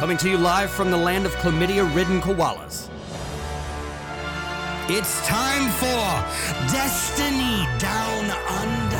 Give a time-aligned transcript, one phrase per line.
[0.00, 2.88] coming to you live from the land of chlamydia ridden koalas.
[4.88, 6.00] It's time for
[6.72, 8.99] Destiny Down Under.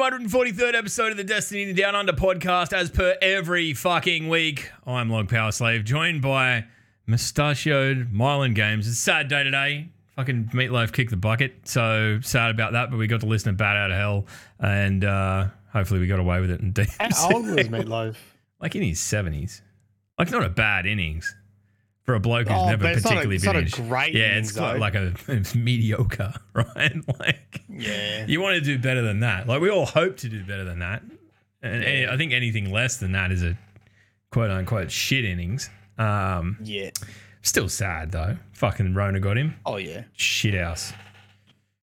[0.00, 2.72] 243rd episode of the Destiny Down Under podcast.
[2.72, 6.64] As per every fucking week, I'm Log Power Slave, joined by
[7.06, 8.88] mustachioed Mylan Games.
[8.88, 9.90] It's a sad day today.
[10.16, 12.90] Fucking Meatloaf kicked the bucket, so sad about that.
[12.90, 14.26] But we got to listen to Bat Out of Hell,
[14.58, 16.60] and uh, hopefully we got away with it.
[16.62, 18.16] And How old was Meatloaf?
[18.58, 19.60] like in his 70s,
[20.18, 21.36] like not a bad innings
[22.04, 24.14] for a bloke who's Oh, never but it's not a- particularly it's not a great
[24.14, 24.74] yeah, it's though.
[24.76, 26.94] like a it's mediocre, right?
[27.20, 28.26] Like Yeah.
[28.26, 29.46] you want to do better than that.
[29.46, 31.02] Like we all hope to do better than that,
[31.62, 33.56] and any- I think anything less than that is a
[34.32, 35.68] quote unquote shit innings.
[35.98, 36.90] Um, Yeah.
[37.42, 38.36] still sad though.
[38.52, 39.54] Fucking Rona got him.
[39.66, 40.04] Oh yeah.
[40.16, 40.92] Shit house.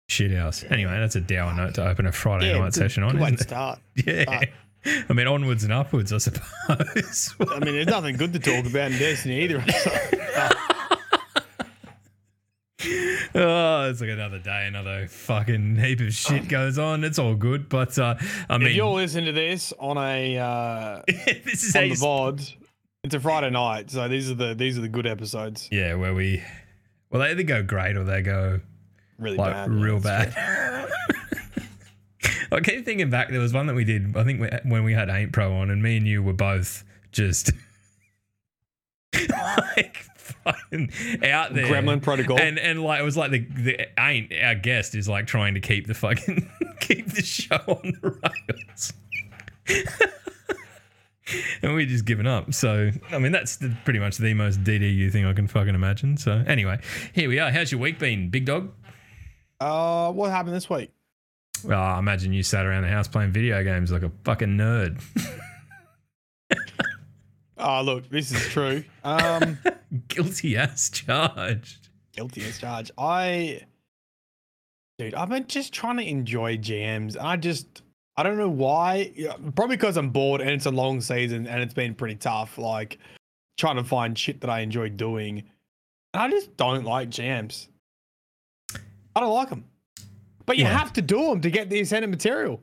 [0.08, 0.64] Shit house.
[0.70, 2.58] Anyway, that's a dour note to open a Friday Yeah.
[2.58, 3.80] night good, session on, good way to start.
[4.06, 4.42] Yeah.
[5.09, 7.34] I mean, onwards and upwards, I suppose.
[7.41, 9.59] I mean, there's nothing good to talk about in Destiny either.
[13.34, 17.05] oh, it's like another day, another fucking heap of shit goes on.
[17.05, 18.17] It's all good, but uh,
[18.48, 22.55] I if mean, you're listening to this on a uh, this is on the VOD,
[23.05, 25.69] it's a Friday night, so these are the these are the good episodes.
[25.73, 26.42] Yeah, where we,
[27.11, 28.61] well, they either go great or they go
[29.19, 29.70] Really like bad.
[29.70, 30.66] real yeah, bad.
[32.52, 33.30] I keep thinking back.
[33.30, 34.16] There was one that we did.
[34.16, 36.84] I think we, when we had Ain't Pro on, and me and you were both
[37.12, 37.52] just
[39.30, 40.90] like fucking
[41.24, 41.67] out there.
[41.67, 42.40] Gremlin Protocol.
[42.40, 45.61] And and like it was like the the Ain't our guest is like trying to
[45.61, 48.92] keep the fucking keep the show on the rails.
[51.63, 52.52] and we just given up.
[52.55, 56.17] So I mean, that's the, pretty much the most DDU thing I can fucking imagine.
[56.17, 56.80] So anyway,
[57.13, 57.51] here we are.
[57.51, 58.73] How's your week been, big dog?
[59.61, 60.90] Uh, what happened this week?
[61.68, 65.00] Oh, I imagine you sat around the house playing video games like a fucking nerd.
[67.58, 68.84] Oh, look, this is true.
[69.02, 69.58] Um,
[70.08, 71.88] Guilty as charged.
[72.12, 72.90] guilty as charged.
[72.98, 73.62] I,
[74.98, 77.16] dude, I've been just trying to enjoy GMs.
[77.18, 77.83] I just,
[78.18, 79.10] I don't know why.
[79.54, 82.58] Probably because I'm bored and it's a long season and it's been pretty tough.
[82.58, 82.98] Like
[83.56, 85.38] trying to find shit that I enjoy doing.
[86.12, 87.68] And I just don't like jams.
[89.16, 89.64] I don't like them.
[90.46, 90.79] But you Yeah.
[90.79, 92.62] have to do them to get the incentive material.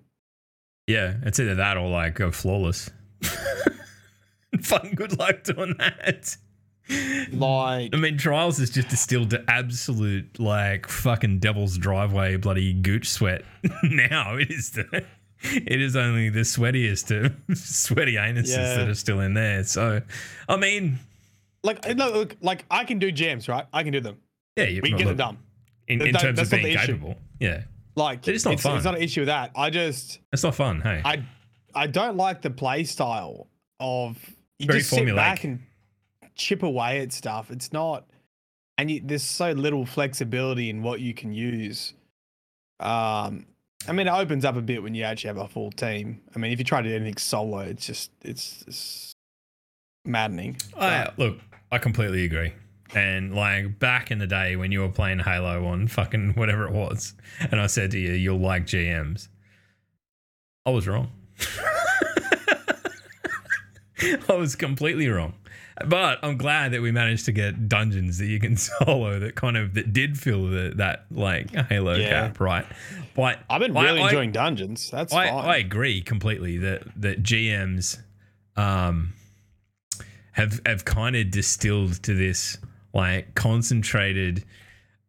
[0.88, 2.89] Yeah, it's either that or like go flawless.
[4.61, 6.38] Fucking good luck doing that.
[7.31, 13.09] Like, I mean, Trials is just distilled to absolute like fucking devil's driveway bloody gooch
[13.09, 13.44] sweat.
[13.83, 15.05] now it is the,
[15.44, 18.75] it is only the sweatiest of sweaty anuses Yeah.
[18.77, 19.63] that are still in there.
[19.63, 20.01] So,
[20.47, 21.00] I mean,
[21.63, 23.65] like, look, look, like I can do GMs, right?
[23.73, 24.17] I can do them.
[24.57, 25.38] yeah, you We can get look, it done.
[25.88, 27.15] in, in That- terms of being capable.
[27.39, 27.63] Yeah,
[27.95, 28.75] Like, They're not it's, fun.
[28.77, 29.51] it's not an issue with that.
[29.55, 30.81] I just, it's not fun.
[30.81, 31.23] Hey, I
[31.75, 33.47] I don't like the play style
[33.79, 34.17] of
[34.59, 35.59] you Very just sit back and
[36.35, 37.51] chip away at stuff.
[37.51, 38.05] It's not,
[38.77, 41.93] and you, there's so little flexibility in what you can use.
[42.79, 43.45] Um,
[43.87, 46.21] I mean, it opens up a bit when you actually have a full team.
[46.35, 49.13] I mean, if you try to do anything solo, it's just it's, it's
[50.05, 50.57] maddening.
[50.79, 51.37] I, look,
[51.71, 52.53] I completely agree.
[52.95, 56.73] And like back in the day when you were playing Halo on fucking whatever it
[56.73, 57.13] was,
[57.51, 59.27] and I said to you, you'll like GMs.
[60.65, 61.11] I was wrong.
[64.29, 65.33] I was completely wrong.
[65.87, 69.57] But I'm glad that we managed to get dungeons that you can solo that kind
[69.57, 72.27] of that did fill the, that like Halo Yeah.
[72.27, 72.65] cap, right?
[73.15, 74.91] But I've been really I- enjoying dungeons.
[74.91, 75.45] That's I, fine.
[75.45, 78.00] I agree completely that that GMs
[78.56, 79.13] um
[80.33, 82.57] have have kind of distilled to this
[82.94, 84.44] like concentrated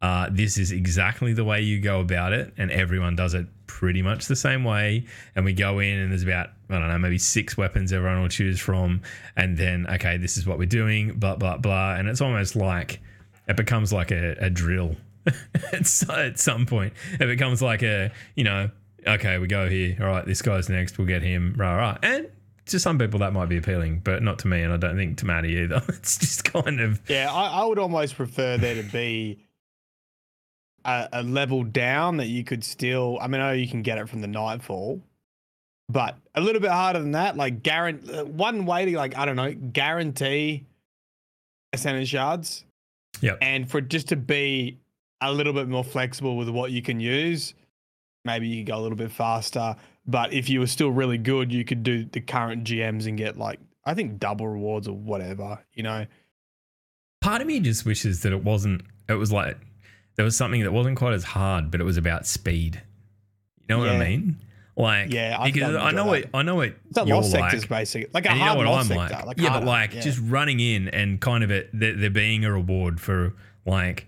[0.02, 4.02] uh this is exactly the way you go about it and everyone does it pretty
[4.02, 5.04] much the same way.
[5.34, 8.28] And we go in and there's about I don't know maybe six weapons everyone will
[8.28, 9.02] choose from.
[9.36, 11.94] And then okay this is what we're doing blah blah blah.
[11.94, 13.00] And it's almost like
[13.48, 14.96] it becomes like a, a drill.
[15.72, 18.70] At, at some point it becomes like a you know
[19.06, 19.96] okay we go here.
[20.00, 20.98] All right this guy's next.
[20.98, 21.54] We'll get him.
[21.56, 22.28] Right right and
[22.66, 25.16] to some people that might be appealing but not to me and i don't think
[25.18, 28.82] to maddie either it's just kind of Yeah, I, I would almost prefer there to
[28.82, 29.38] be
[30.84, 33.18] a, a level down that you could still.
[33.20, 35.00] I mean, I know you can get it from the Nightfall,
[35.88, 37.36] but a little bit harder than that.
[37.36, 40.64] Like guarantee uh, one way to like I don't know guarantee
[41.72, 42.64] percentage shards.
[43.20, 43.38] Yep.
[43.40, 44.78] And for just to be
[45.20, 47.54] a little bit more flexible with what you can use,
[48.24, 49.76] maybe you could go a little bit faster.
[50.06, 53.38] But if you were still really good, you could do the current GMs and get
[53.38, 55.64] like I think double rewards or whatever.
[55.72, 56.06] You know.
[57.20, 58.82] Part of me just wishes that it wasn't.
[59.08, 59.56] It was like
[60.16, 62.82] there was something that wasn't quite as hard, but it was about speed.
[63.60, 64.36] You know what I mean?
[64.76, 66.28] Like, Yeah, I because I know it.
[66.34, 67.52] I know what It's a you're lost like.
[67.52, 68.10] sectors, basically.
[68.12, 69.16] Like a and you know hard what lost I'm sector.
[69.16, 69.26] like.
[69.26, 70.00] Like yeah, harder, but like yeah.
[70.00, 73.34] just running in and kind of it there, there being a reward for
[73.64, 74.06] like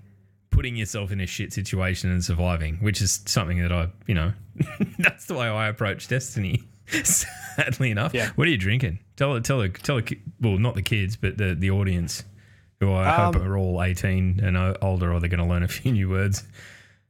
[0.57, 4.33] putting yourself in a shit situation and surviving, which is something that I, you know,
[4.99, 6.63] that's the way I approach Destiny.
[6.87, 8.31] Sadly enough, Yeah.
[8.37, 9.01] What are you drinking?
[9.17, 12.25] Tell it tell the tell the well, not the kids, but the the audience,
[12.81, 15.69] who I hope Um, are all 18 and older, or they're going to learn a
[15.69, 16.45] few new words.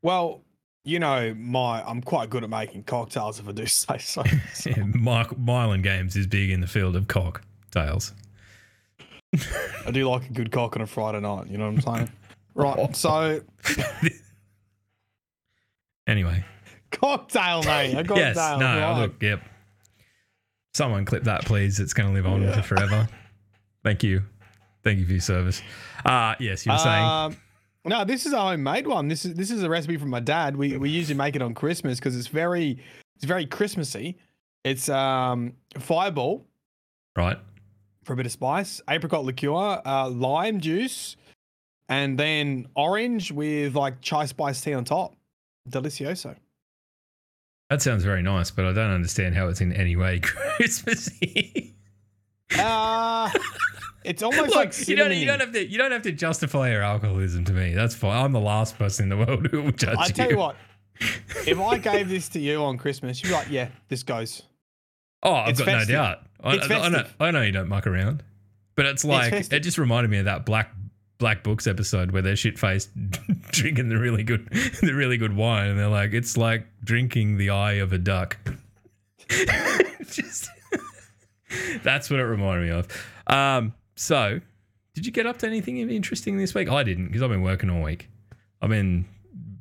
[0.03, 0.43] Well,
[0.85, 4.23] you know, my I'm quite good at making cocktails if I do say so.
[4.67, 8.13] Yeah, Mike Mylan Games is big in the field of cocktails.
[9.87, 11.49] I do like a good cock on a Friday night.
[11.49, 12.11] You know what I'm saying?
[12.57, 12.97] Right.
[12.97, 13.41] So
[16.07, 16.45] Anyway,
[16.91, 17.95] cocktail, mate.
[17.95, 18.17] A cocktail.
[18.19, 19.01] yes, no, right.
[19.01, 19.43] look, yep.
[20.75, 21.81] Someone clip that, please.
[21.81, 22.61] It's going to live on Yeah.
[22.61, 23.09] for forever.
[23.83, 24.23] Thank you,
[24.85, 25.63] thank you for your service.
[26.05, 27.05] Uh yes, you were saying.
[27.05, 27.37] Um,
[27.85, 29.09] no, this is a homemade one.
[29.09, 30.57] This is this is a recipe from my dad.
[30.57, 32.79] We we usually make it on Christmas because it's very
[33.17, 34.17] it's very Christmassy.
[34.65, 36.45] It's um fireball
[37.17, 37.39] right.
[38.05, 41.17] for a bit of spice, apricot liqueur, uh, lime juice,
[41.89, 45.15] and then orange with like chai spice tea on top.
[45.69, 46.37] Delicioso.
[47.71, 51.75] That sounds very nice, but I don't understand how it's in any way Christmassy.
[52.59, 53.31] Uh
[54.05, 56.71] it's almost Look, like you don't you don't have to you don't have to justify
[56.71, 57.75] your alcoholism to me.
[57.75, 58.25] That's fine.
[58.25, 60.01] I'm the last person in the world who will judge you.
[60.01, 60.57] I tell you what,
[61.47, 64.43] if I gave this to you on Christmas, you'd be like, yeah, this goes.
[65.25, 65.89] Oh, I've It's got festive.
[65.89, 66.19] no doubt.
[66.45, 67.05] I, It's I, I know.
[67.19, 68.23] I know you don't muck around,
[68.77, 69.57] but it's like festive.
[69.57, 70.71] it just reminded me of that black
[71.19, 72.91] black books episode where they're shit faced
[73.53, 74.47] drinking the really good
[74.83, 78.37] the really good wine, and they're like, it's like drinking the eye of a duck.
[80.11, 80.51] just
[81.83, 82.89] that's what it reminded me of.
[83.27, 84.41] Um, so,
[84.95, 86.69] did you get up to anything interesting this week?
[86.71, 88.09] I didn't because I've been working all week.
[88.63, 89.07] I've been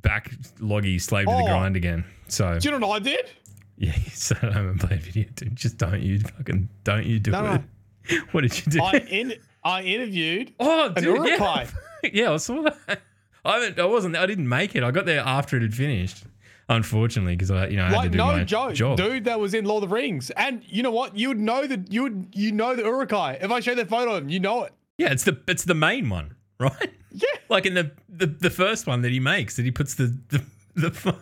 [0.01, 1.45] back loggy slave to the Oh.
[1.47, 2.05] grind again.
[2.27, 3.29] So Do you know what I did?
[3.77, 5.25] yeah, you sat at home and played video.
[5.35, 7.61] Dude, just don't you fucking don't you do No,
[8.09, 8.23] it.
[8.31, 8.81] What did you do?
[8.83, 9.33] I in
[9.65, 11.11] I interviewed oh, an dude, yeah.
[11.11, 11.67] Uruk-hai.
[12.13, 13.01] yeah, I saw that.
[13.43, 13.79] I haven't.
[13.79, 14.15] I wasn't.
[14.15, 14.83] I didn't make it.
[14.83, 16.23] I got there after it had finished.
[16.67, 18.97] Unfortunately, because I, you know, I had to Like do no my joke, job.
[18.97, 19.25] dude.
[19.25, 21.15] That was in Lord of the Rings, and you know what?
[21.15, 23.39] You would know that you would you know the Uruk-hai.
[23.41, 24.73] If I show the photo of him, you know it.
[24.97, 26.91] Yeah, it's the it's the main one, right?
[27.11, 27.27] Yeah.
[27.49, 30.43] Like in the the, the first one that he makes, that he puts the the,
[30.75, 31.15] the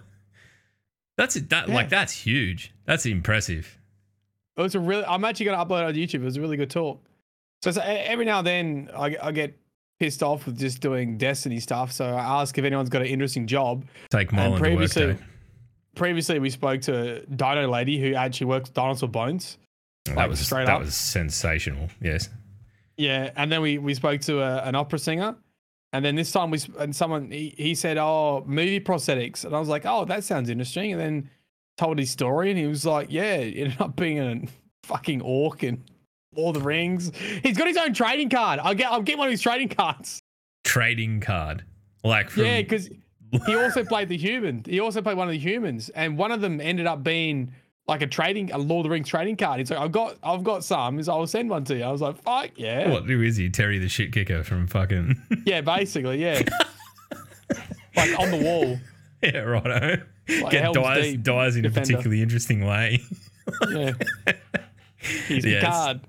[1.17, 1.49] that's it.
[1.49, 2.73] That like that's huge.
[2.85, 3.77] That's impressive.
[4.55, 5.03] It was a really.
[5.05, 6.21] I'm actually going to upload it on YouTube.
[6.21, 7.03] It was a really good talk.
[7.63, 9.57] So, so every now and then, I, I get
[9.97, 11.93] pissed off with just doing Destiny stuff.
[11.93, 13.85] So I ask if anyone's got an interesting job.
[14.09, 14.61] Take And Mullen to work.
[14.61, 15.17] previously,
[15.95, 19.57] previously we spoke to Dino Lady who actually works with Dinosaur Bones.
[20.09, 20.81] Oh, that like, was straight that up.
[20.81, 21.87] was sensational.
[22.01, 22.27] Yes.
[22.97, 25.37] Yeah, and then we we spoke to a, an opera singer,
[25.93, 29.59] and then this time we and someone he, he said, "Oh, movie prosthetics," and I
[29.59, 31.29] was like, "Oh, that sounds interesting." And then
[31.77, 34.41] told his story, and he was like, "Yeah, it ended up being a
[34.85, 35.81] fucking orc and
[36.35, 37.11] Lord of the Rings.
[37.43, 38.59] He's got his own trading card.
[38.59, 40.19] I'll get I'll get one of his trading cards.
[40.63, 41.63] Trading card.
[42.03, 42.89] Like from Yeah, because
[43.45, 44.63] he also played the human.
[44.65, 47.53] He also played one of the humans, and one of them ended up being."
[47.85, 49.59] Like a trading, a Lord of the Rings trading card.
[49.59, 50.95] He's like, I've got, I've got some.
[50.95, 51.83] He's like, I'll send one to you.
[51.83, 53.03] I was like, fuck yeah, What?
[53.03, 53.49] Who is he?
[53.49, 55.21] Terry the shit kicker from fucking.
[55.45, 56.43] yeah, basically, yeah.
[57.97, 58.79] like on the wall.
[59.21, 60.01] yeah, righto.
[60.29, 63.01] Like Get dies, Deep dies in a particularly interesting way.
[63.69, 63.91] Yeah.
[65.27, 65.61] He's Yes.
[65.63, 66.01] the card.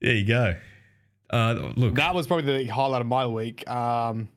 [0.00, 0.56] There you go.
[1.30, 3.68] Uh, look, That was probably the highlight of my week.
[3.68, 4.28] Um,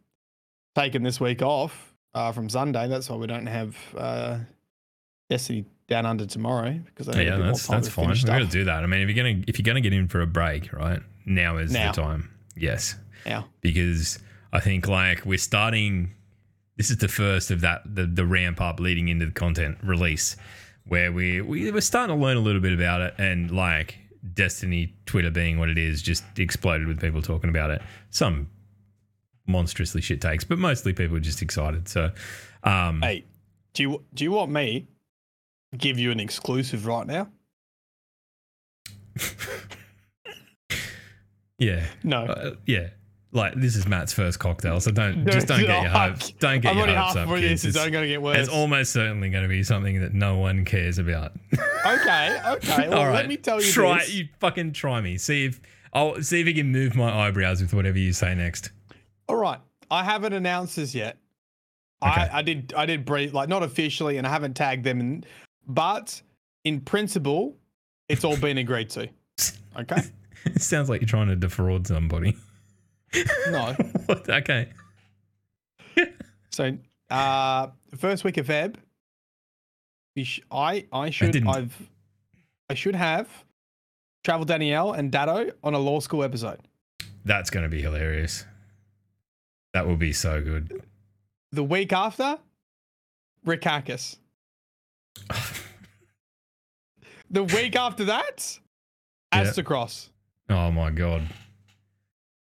[0.76, 2.88] taking this week off uh, from Sunday.
[2.88, 4.40] That's why we don't have uh,
[5.30, 8.06] Destiny down under tomorrow because I yeah, that's that's to fine.
[8.06, 8.84] finish We're gonna do that.
[8.84, 11.58] I mean, if you're gonna if you're gonna get in for a break, right now
[11.58, 11.92] is Now.
[11.92, 12.32] the time.
[12.56, 13.44] Yes, Yeah.
[13.62, 14.18] because
[14.52, 16.16] I think like we're starting.
[16.78, 20.36] This is the first of that the the ramp up leading into the content release,
[20.86, 23.99] where we, we we're starting to learn a little bit about it, and like
[24.34, 27.82] Destiny Twitter being what it is, just exploded with people talking about it.
[28.10, 28.50] Some
[29.48, 31.88] monstrously shit takes, but mostly people are just excited.
[31.88, 32.12] So,
[32.64, 33.26] um, Hey,
[33.74, 34.88] do you do you want me
[35.72, 37.30] to give you an exclusive right now?
[41.58, 42.26] yeah, No.
[42.26, 42.90] uh, yeah.
[43.32, 46.32] Like this is Matt's first cocktail, so don't No, just don't get your hopes.
[46.32, 47.42] Don't get I'm your hopes up, kids.
[47.42, 47.52] this.
[47.52, 48.38] It's It's, only going to get worse.
[48.40, 51.34] it's almost certainly going to be something that no one cares about.
[51.86, 52.88] Okay, okay.
[52.90, 54.14] Well, All right, let me tell you try this.
[54.14, 55.18] you fucking try me.
[55.18, 55.62] See if
[55.94, 58.72] I'll see if you can move my eyebrows with whatever you say next.
[59.28, 59.60] All right,
[59.90, 61.18] I haven't announced this yet.
[62.02, 62.12] Okay.
[62.22, 65.24] I, I did, I did brief, like not officially, and I haven't tagged them, in,
[65.68, 66.22] but
[66.64, 67.58] in principle,
[68.08, 69.10] it's all been agreed to.
[69.80, 70.02] Okay.
[70.46, 72.36] It sounds like you're trying to defraud somebody.
[73.50, 73.76] No.
[74.30, 74.70] Okay.
[76.52, 76.78] So,
[77.10, 77.68] uh,
[77.98, 78.76] first week of Feb,
[80.18, 81.90] sh- I I should didn't- I've
[82.70, 83.28] I should have
[84.24, 86.60] Travel Danielle and Datto on a law school episode.
[87.26, 88.46] That's going to be hilarious.
[89.74, 90.82] That will be so good.
[91.52, 92.38] The week after,
[93.46, 94.18] Rick Hackis.
[97.32, 98.58] The week after that,
[99.34, 99.44] Yeah.
[99.44, 100.10] Aztecross.
[100.50, 101.28] Oh my god.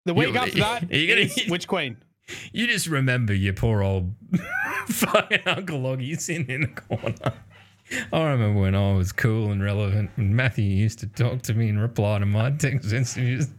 [0.05, 1.97] The week You- after that, gonna- Witch Queen.
[2.53, 4.13] You just remember your poor old
[4.87, 7.33] fucking Uncle Loggy sitting in the corner.
[8.13, 11.69] I remember when I was cool and relevant and Matthew used to talk to me
[11.69, 13.50] and reply to my text messages.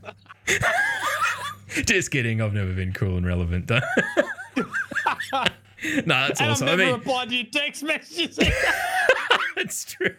[1.85, 3.71] just kidding, I've never been cool and relevant.
[3.71, 3.81] no,
[6.07, 6.69] that's And awesome.
[6.69, 8.39] I've I never mean, replied to your text messages.
[9.57, 10.15] it's true.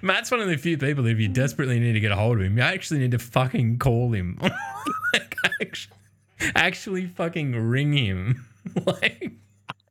[0.00, 2.38] Matt's one of the few people that if you desperately need to get a hold
[2.38, 4.38] of him, you actually need to fucking call him.
[5.12, 5.96] like, actually,
[6.54, 8.46] actually fucking ring him.
[8.86, 9.32] like,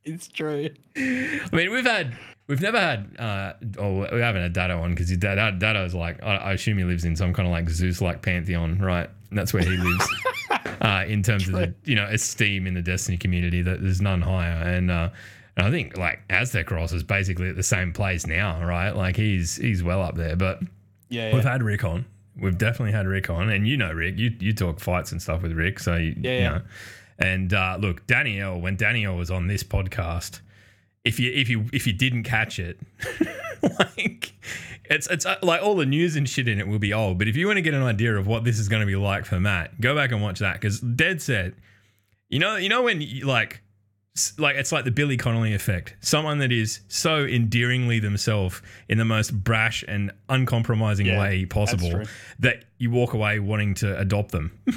[0.04, 0.70] it's true.
[0.96, 2.16] I mean, we've had,
[2.48, 6.36] we've never had, uh, or we haven't had Datto on because Datto, Datto's like, I,
[6.36, 9.08] I assume he lives in some kind of like Zeus like pantheon, right?
[9.30, 10.08] And that's where he lives
[10.80, 14.22] uh, in terms of the, you know, esteem in the Destiny community that there's none
[14.22, 14.62] higher.
[14.62, 15.10] And, uh,
[15.58, 18.90] and I think like Aztecross is basically at the same place now, right?
[18.92, 20.36] Like he's he's well up there.
[20.36, 20.60] But
[21.08, 22.06] Yeah, we've had Rick on.
[22.40, 24.18] We've definitely had Rick on, and you know Rick.
[24.18, 26.62] You you talk fights and stuff with Rick, so you, Yeah, you know.
[27.18, 30.40] And uh, look, Danielle, when Danielle was on this podcast,
[31.08, 32.78] if you if you if you didn't catch it,
[33.62, 34.34] like
[34.84, 37.16] it's it's uh, like all the news and shit in it will be old.
[37.18, 38.94] But if you want to get an idea of what this is going to be
[38.94, 41.56] like for Matt, go back and watch that because Dead said,
[42.28, 43.62] you know, you know when you, like
[44.38, 45.96] like it's like the Billy Connolly effect.
[46.00, 52.04] Someone that is so endearingly themselves in the most brash and uncompromising Yeah, way possible
[52.38, 54.58] that you walk away wanting to adopt them.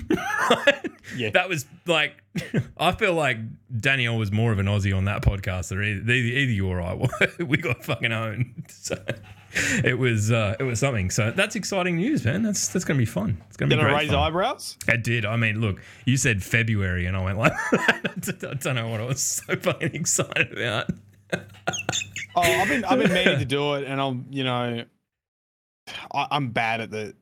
[1.18, 1.32] Yeah.
[1.32, 2.24] That was like
[2.78, 3.38] I feel like
[3.80, 6.94] Danielle was more of an Aussie on that podcast than either, either, you or I
[6.94, 7.10] were.
[7.46, 8.66] we got fucking owned.
[8.70, 8.96] So
[9.84, 11.10] it was uh, it was something.
[11.10, 12.42] So that's exciting news, man.
[12.44, 13.42] That's that's gonna be fun.
[13.48, 14.18] It's gonna be Did I raise fun.
[14.20, 14.78] eyebrows?
[14.88, 15.26] It did.
[15.26, 18.00] I mean, look, you said February, and I went like, I
[18.60, 20.92] don't know what I was so fucking excited about.
[21.34, 24.86] Oh, I've been I've been meaning to do it, and I'm you know,
[26.14, 27.14] I, I'm bad at the.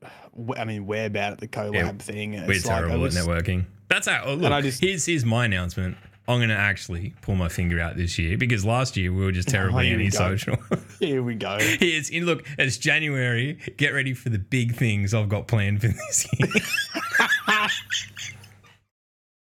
[0.56, 2.34] I mean, we're bad at the collab Yeah, thing.
[2.36, 3.66] It's We're like terrible was- at networking.
[3.88, 4.24] That's how.
[4.26, 5.98] Oh, look, I just- here's here's my announcement.
[6.30, 9.32] I'm going to actually pull my finger out this year because last year we were
[9.32, 10.58] just oh, terribly here we antisocial.
[11.00, 11.58] Here we go.
[11.80, 13.58] Here's in look, it's January.
[13.78, 16.50] Get ready for the big things I've got planned for this year.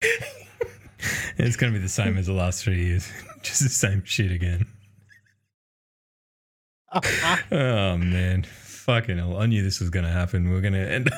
[1.38, 3.12] it's going to be the same as the last three years.
[3.42, 4.68] Just the same shit again.
[6.94, 9.38] Oh man, fucking hell!
[9.38, 10.48] I knew this was going to happen.
[10.50, 11.10] We are going to end.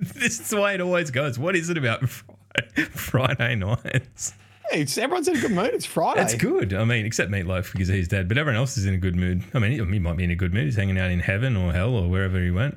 [0.00, 1.38] this is the way it always goes.
[1.38, 4.34] What is it about Friday, Friday nights?
[4.70, 5.70] Hey, it's, everyone's in a good mood.
[5.72, 6.20] It's Friday.
[6.20, 6.74] That's good.
[6.74, 9.42] I mean, except Meatloaf because he's dead, but everyone else is in a good mood.
[9.54, 10.64] I mean, he, he might be in a good mood.
[10.64, 12.76] He's hanging out in heaven or hell or wherever he went.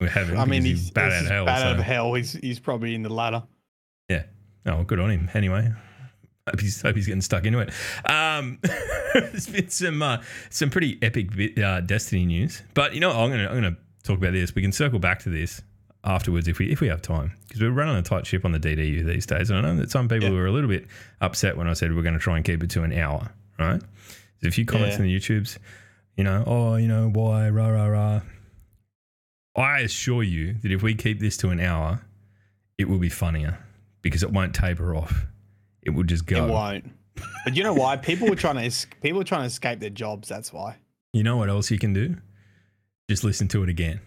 [0.00, 0.36] Or heaven.
[0.36, 1.44] I mean, because he's, bad he's out of hell.
[1.46, 1.64] Bad so.
[1.66, 2.14] out of hell.
[2.14, 3.42] He's he's probably in the ladder.
[4.08, 4.24] Yeah.
[4.66, 5.28] Oh, good on him.
[5.34, 5.72] Anyway,
[6.48, 7.70] hope he's, hope he's getting stuck into it.
[8.08, 8.58] Um,
[9.14, 13.48] there's been some uh, some pretty epic uh, Destiny news, but you know, I'm gonna
[13.48, 14.54] I'm gonna talk about this.
[14.54, 15.62] We can circle back to this
[16.04, 18.58] afterwards if we if we have time because we're running a tight ship on the
[18.60, 20.34] DDU these days, and I know that some people Yeah.
[20.34, 20.86] were a little bit
[21.20, 23.30] upset when I said we're going to try and keep it to an hour.
[23.58, 23.80] Right?
[24.40, 25.04] There's a few comments Yeah.
[25.04, 25.58] in the YouTubes.
[26.16, 28.20] You know, oh, you know why, rah rah rah.
[29.56, 32.00] I assure you that if we keep this to an hour,
[32.78, 33.58] it will be funnier
[34.00, 35.26] because it won't taper off.
[35.82, 36.46] It will just go.
[36.46, 36.90] It won't.
[37.44, 37.96] But you know why?
[37.96, 40.28] People were trying to people were trying to escape their jobs.
[40.28, 40.76] That's why.
[41.12, 42.16] You know what else you can do?
[43.10, 44.00] Just listen to it again.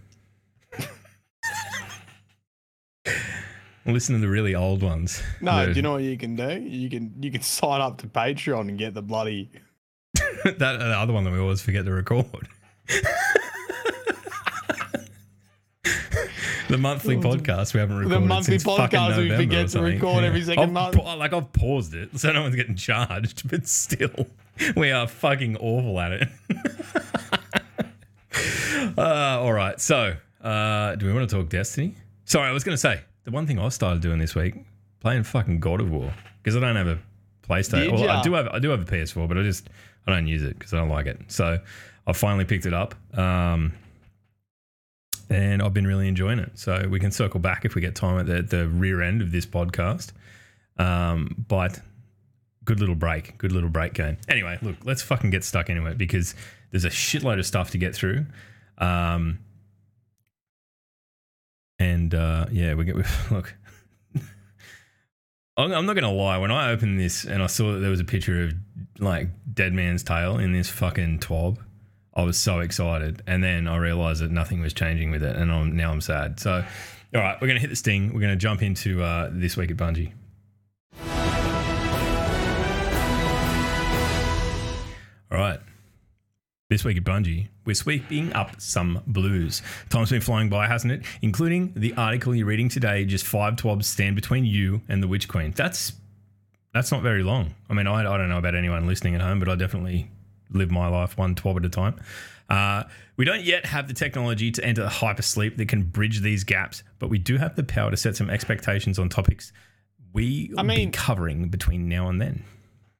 [3.93, 5.21] Listen to the really old ones.
[5.41, 6.59] No, The- do you know what you can do?
[6.59, 9.51] You can you can sign up to Patreon and get the bloody.
[10.43, 12.47] that the other one that we always forget to record.
[16.67, 18.23] the monthly podcast we haven't recorded.
[18.23, 19.93] The monthly since fucking podcast we November forget or to something.
[19.93, 20.95] record every second I've month.
[20.95, 24.27] like I've paused it, so no one's getting charged, but still,
[24.75, 26.27] we are fucking awful at it.
[28.97, 31.95] uh, all right, so uh, do we want to talk Destiny?
[32.25, 34.55] Sorry, I was going to say the one thing I started doing this week
[35.01, 36.99] playing fucking God of War because I don't have a
[37.47, 37.91] PlayStation.
[37.91, 39.69] Well, I do have I do have a PS4, but I just
[40.07, 41.19] I don't use it because I don't like it.
[41.27, 41.59] So
[42.07, 42.95] I finally picked it up.
[43.17, 43.73] Um,
[45.29, 46.51] and I've been really enjoying it.
[46.55, 49.31] So we can circle back if we get time at the, the rear end of
[49.31, 50.11] this podcast.
[50.77, 51.79] Um, but
[52.63, 54.17] good little break, good little break game.
[54.29, 56.35] Anyway, look, let's fucking get stuck into it because
[56.71, 58.25] there's a shitload of stuff to get through.
[58.77, 59.39] Um,
[61.79, 62.95] and uh, yeah, we get
[63.31, 63.55] look.
[65.57, 66.37] I'm not gonna lie.
[66.37, 68.53] When I opened this and I saw that there was a picture of
[68.99, 71.57] like Dead Man's Tale in this fucking twab,
[72.13, 73.23] I was so excited.
[73.25, 76.39] And then I realized that nothing was changing with it, and I'm, now I'm sad.
[76.41, 76.63] So,
[77.13, 78.13] all right, we're gonna hit the sting.
[78.13, 80.11] We're gonna jump into uh, this week at Bungie.
[85.31, 85.59] All right.
[86.75, 89.61] This week at Bungie, we're sweeping up some blues.
[89.87, 91.03] Time's been flying by, hasn't it?
[91.21, 95.29] Including the article you're reading today, just five twabs stand between you and the Witch
[95.29, 95.53] Queen.
[95.55, 95.93] That's
[96.73, 97.55] that's not very long.
[97.69, 100.11] I mean, I, I don't know about anyone listening at home, but I definitely
[100.49, 101.95] live my life one twab at a time.
[102.49, 102.83] Uh,
[103.15, 106.83] we don't yet have the technology to enter the hypersleep that can bridge these gaps,
[106.99, 109.53] but we do have the power to set some expectations on topics
[110.11, 112.43] we will I be mean- covering between now and then.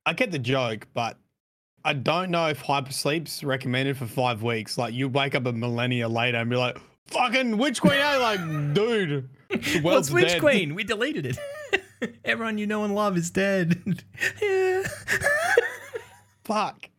[0.06, 1.18] I get the joke, but
[1.86, 4.76] I don't know if hypersleep's recommended for five weeks.
[4.76, 8.40] Like you wake up a millennia later and be like, "Fucking Witch Queen!" eh?" like,
[8.74, 10.42] dude, it's Witch dead.
[10.42, 10.74] Queen.
[10.76, 12.16] We deleted it.
[12.26, 14.04] Everyone you know and love is dead.
[14.42, 14.84] yeah.
[16.44, 16.90] Fuck.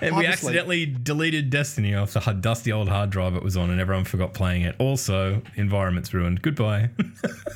[0.00, 3.80] And we accidentally deleted Destiny off the dusty old hard drive it was on, and
[3.80, 4.74] everyone forgot playing it.
[4.78, 6.42] Also, environment's ruined.
[6.42, 6.90] Goodbye.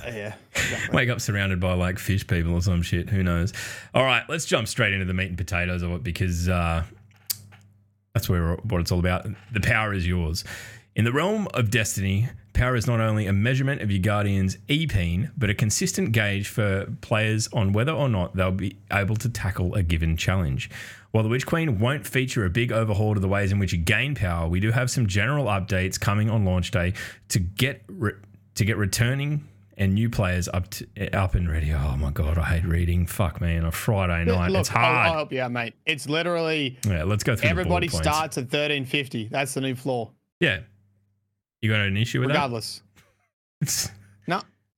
[0.07, 0.37] Yeah.
[0.55, 0.97] Exactly.
[0.97, 3.11] Wake up surrounded by like fish people or some shit.
[3.11, 3.53] Who knows?
[3.93, 6.85] All right, let's jump straight into the meat and potatoes of it because uh,
[8.15, 9.27] that's where what it's all about.
[9.53, 10.45] The power is yours.
[10.95, 15.33] In the realm of Destiny, power is not only a measurement of your Guardian's EPEAN,
[15.37, 19.75] but a consistent gauge for players on whether or not they'll be able to tackle
[19.75, 20.71] a given challenge.
[21.17, 23.79] While the Witch Queen won't feature a big overhaul to the ways in which you
[23.79, 26.93] gain power, we do have some general updates coming on launch day
[27.31, 28.13] to get re-
[28.57, 30.87] to get returning and new players up to,
[31.19, 31.73] up and ready.
[31.73, 33.07] Oh my god, I hate reading.
[33.07, 35.13] Fuck me, on a Friday night, Look, it's I'll, I'll hard.
[35.13, 35.73] help you out, mate.
[35.87, 37.49] It's literally yeah, let's go through.
[37.49, 38.17] everybody the bullet points.
[38.19, 39.29] starts at 1350.
[39.29, 40.59] That's the new floor, Yeah,
[41.63, 42.83] you got an issue with regardless.
[43.63, 43.91] that?
[43.97, 44.06] No.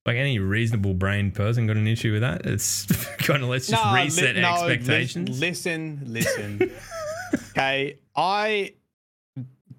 [0.05, 2.45] Like any reasonable brain person got an issue with that?
[2.45, 2.85] It's
[3.17, 5.39] kind of let's just No, li- reset no, lis- expectations.
[5.39, 6.71] Listen, listen.
[7.51, 8.73] okay, I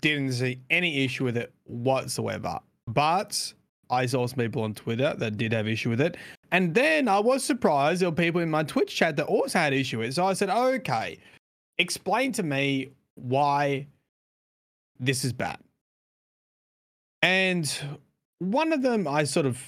[0.02, 3.52] didn't see any issue with it whatsoever, but
[3.90, 6.16] I saw some people on Twitter that did have issue with it,
[6.52, 9.72] and then I was surprised there were people in my Twitch chat that also had
[9.72, 10.14] issue with it.
[10.14, 11.18] So I said, okay,
[11.78, 13.86] explain to me why
[15.00, 15.58] this is bad.
[17.22, 17.70] And
[18.38, 19.60] one of them, I sort of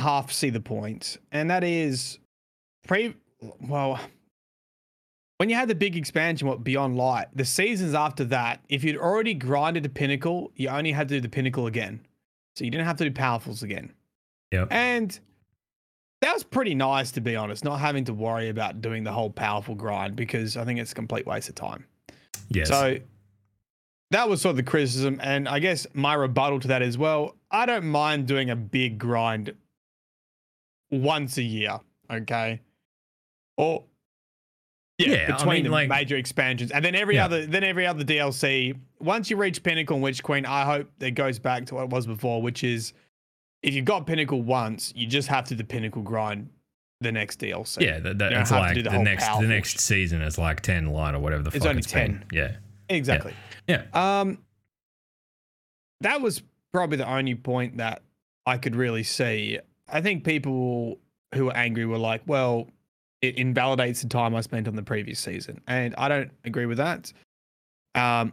[0.00, 2.18] half see the point, and that is
[2.86, 3.14] pre
[3.60, 3.98] well
[5.38, 8.98] when you had the big expansion what beyond light the seasons after that if you'd
[8.98, 11.98] already grinded to pinnacle you only had to do the pinnacle again
[12.56, 13.90] so you didn't have to do powerfuls again
[14.52, 14.68] Yep.
[14.70, 15.18] and
[16.20, 19.30] that was pretty nice to be honest not having to worry about doing the whole
[19.30, 21.86] powerful grind because i think it's a complete waste of time
[22.50, 22.68] yes.
[22.68, 22.98] so
[24.10, 27.36] that was sort of the criticism, and I guess my rebuttal to that as well.
[27.52, 29.54] I don't mind doing a big grind
[30.90, 31.78] once a year,
[32.10, 32.60] okay?
[33.56, 33.84] Or
[34.98, 37.24] Yeah, I between mean, the like- major expansions, and then every Yeah.
[37.26, 38.74] other then every other DLC.
[38.98, 41.90] Once you reach Pinnacle and Witch Queen, I hope it goes back to what it
[41.90, 42.92] was before, which is
[43.62, 46.50] if you got Pinnacle once, you just have to do the Pinnacle grind
[47.02, 47.80] the next DLC.
[47.82, 50.86] yeah, that, that, it's like the, the next the next sh- season is like ten
[50.88, 52.18] light or whatever the It's fuck only it's been.
[52.18, 52.24] 10.
[52.32, 52.56] Yeah,
[52.90, 53.32] Exactly.
[53.66, 53.84] Yeah.
[53.94, 54.38] Um,
[56.02, 58.02] that was probably the only point that
[58.46, 59.58] I could really see.
[59.92, 60.98] I think people
[61.34, 62.68] who were angry were like, "Well,
[63.22, 66.78] it invalidates the time I spent on the previous season," and I don't agree with
[66.78, 67.12] that.
[67.94, 68.32] Um,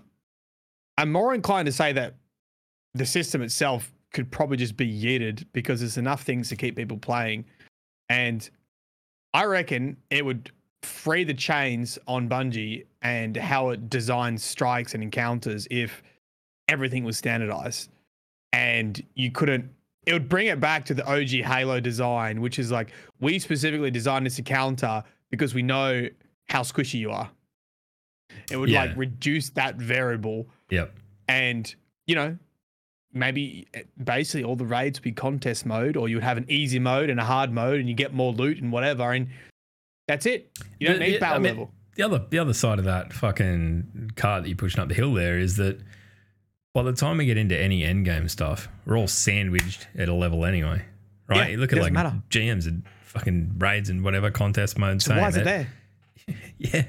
[0.98, 2.16] I'm more inclined to say that
[2.94, 6.98] the system itself could probably just be yeeted because there's enough things to keep people
[6.98, 7.46] playing,
[8.10, 8.50] and
[9.34, 10.52] I reckon it would
[10.84, 16.02] free the chains on Bungie and how it designs strikes and encounters if
[16.68, 17.90] everything was standardized.
[18.54, 19.70] And you couldn't
[20.08, 23.92] it would bring it back to the OG Halo design which is like we specifically
[23.92, 26.08] designed this encounter because we know
[26.50, 27.30] how squishy you are
[28.50, 28.86] it would Yeah.
[28.86, 30.98] like reduce that variable yep.
[31.28, 31.74] and
[32.08, 32.38] you know
[33.14, 36.46] maybe eh, basically all the raids would be contest mode or you would have an
[36.50, 39.28] easy mode and a hard mode and you get more loot and whatever and
[40.08, 42.80] that's it you don't The- need battle I mean, level The other the other side
[42.80, 45.82] of that fucking cart that you're pushing up the hill there is that
[46.78, 50.14] by the time we get into any end game stuff, we're all sandwiched at a
[50.14, 50.86] level anyway.
[51.28, 51.38] Right?
[51.38, 52.14] Yeah, you look at like matter.
[52.30, 55.68] GMs and fucking raids and whatever contest mode so saying why is it that-
[56.28, 56.86] there Yeah.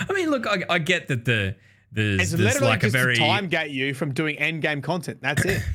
[0.00, 1.54] I mean, look, I, I get that the
[1.92, 5.18] there's, It's there's literally like a very time gate you from doing end game content.
[5.22, 5.62] That's it.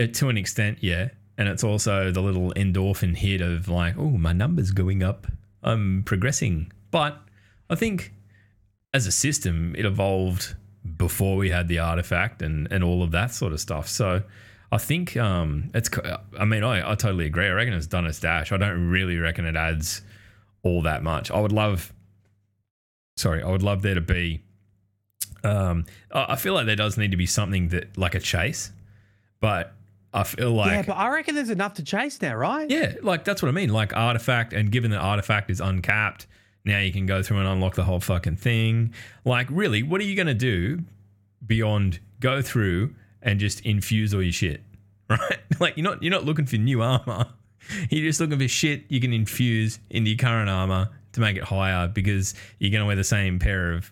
[0.00, 1.08] Uh, to an extent, yeah.
[1.36, 5.26] And it's also the little endorphin hit of like, oh, my number's going up.
[5.60, 6.70] I'm progressing.
[6.92, 7.20] But
[7.68, 8.12] I think
[8.94, 10.54] as a system, it evolved
[10.96, 13.88] before we had the artifact and, and all of that sort of stuff.
[13.88, 14.22] So
[14.72, 15.90] I think um, it's,
[16.38, 17.46] I mean, I, I totally agree.
[17.46, 18.52] I reckon it's done its dash.
[18.52, 20.02] I don't really reckon it adds
[20.62, 21.30] all that much.
[21.30, 21.92] I would love,
[23.16, 24.42] sorry, I would love there to be,
[25.44, 28.72] um, I I feel like there does need to be something that, like a chase,
[29.40, 29.72] but
[30.12, 32.68] I feel like yeah, but I reckon there's enough to chase now, right?
[32.68, 33.68] yeah, like that's what I mean.
[33.68, 36.26] Like artifact, and given that artifact is uncapped,
[36.64, 38.92] now you can go through and unlock the whole fucking thing.
[39.24, 40.80] Like, really, what are you gonna do
[41.46, 44.62] beyond go through and just infuse all your shit?
[45.10, 45.38] Right?
[45.58, 47.26] Like you're not you're not looking for new armor.
[47.90, 51.44] You're just looking for shit you can infuse into your current armor to make it
[51.44, 53.90] higher because you're gonna wear the same pair of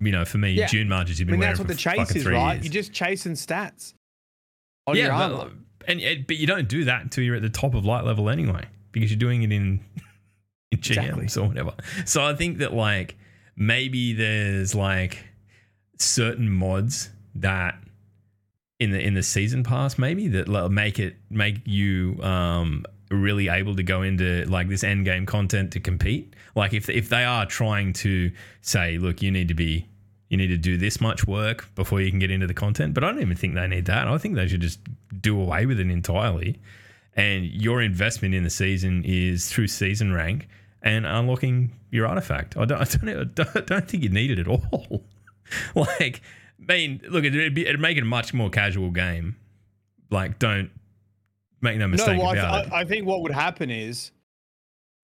[0.00, 0.66] you know, for me, Yeah.
[0.66, 2.54] June marches you've I been mean, wearing that's what for the chase is, right?
[2.54, 2.64] years.
[2.64, 3.94] You're just chasing stats
[4.86, 5.50] on your armor.
[5.80, 8.28] but, and- but you don't do that until you're at the top of light level
[8.30, 9.80] anyway, because you're doing it in
[10.76, 11.72] in GMs or whatever.
[12.04, 13.16] So I think that like
[13.56, 15.24] maybe there's like
[15.98, 17.78] certain mods that
[18.78, 23.76] in the in the season pass maybe that make it make you um really able
[23.76, 26.34] to go into like this end game content to compete.
[26.54, 29.86] Like if if they are trying to say look you need to be
[30.28, 33.04] you need to do this much work before you can get into the content but
[33.04, 34.08] i don't even think they need that.
[34.08, 34.80] I think they should just
[35.20, 36.60] do away with it entirely.
[37.14, 40.48] And your investment in the season is through season rank
[40.86, 44.30] and unlocking your artifact i don't i don't, I don't, I don't think you need
[44.30, 45.04] it at all
[45.74, 46.22] like
[46.68, 49.36] I mean, look, it'd, be, it'd make it a much more casual game.
[50.10, 50.70] Like, don't
[51.60, 52.72] make no mistake no, well, I, about th- it.
[52.72, 54.12] I think what would happen is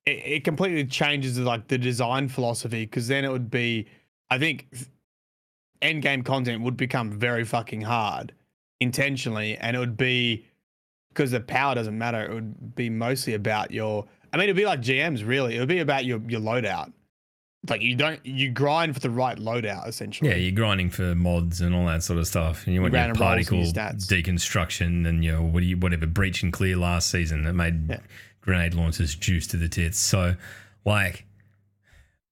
[0.07, 3.87] it, it completely changes like the design philosophy because then it would be,
[4.31, 4.67] I think,
[5.81, 8.33] end game content would become very fucking hard
[8.81, 10.47] intentionally, and it would be
[11.09, 12.25] because the power doesn't matter.
[12.25, 14.07] It would be mostly about your.
[14.33, 15.57] I mean, it'd be like GMs really.
[15.57, 16.93] It would be about your your loadout.
[17.69, 20.31] Like you don't you grind for the right loadout essentially.
[20.31, 23.03] yeah, you're grinding for mods and all that sort of stuff, and you want your
[23.03, 27.11] Random and particle your deconstruction and your what do you, whatever breach and clear last
[27.11, 27.99] season that made Yeah.
[28.41, 29.99] grenade launchers juice to the tits.
[29.99, 30.35] So,
[30.85, 31.25] like,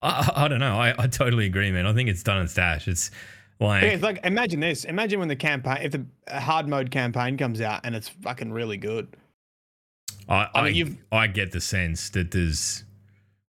[0.01, 0.75] I, I don't know.
[0.77, 1.85] I, I totally agree, man.
[1.85, 2.87] I think it's done its dash.
[2.87, 3.11] It's
[3.59, 4.83] like Yeah, it's like imagine this.
[4.85, 6.05] Imagine when the campaign, if the
[6.39, 9.15] hard mode campaign comes out and it's fucking really good.
[10.31, 12.83] I, I I, mean, you've- I get the sense that there's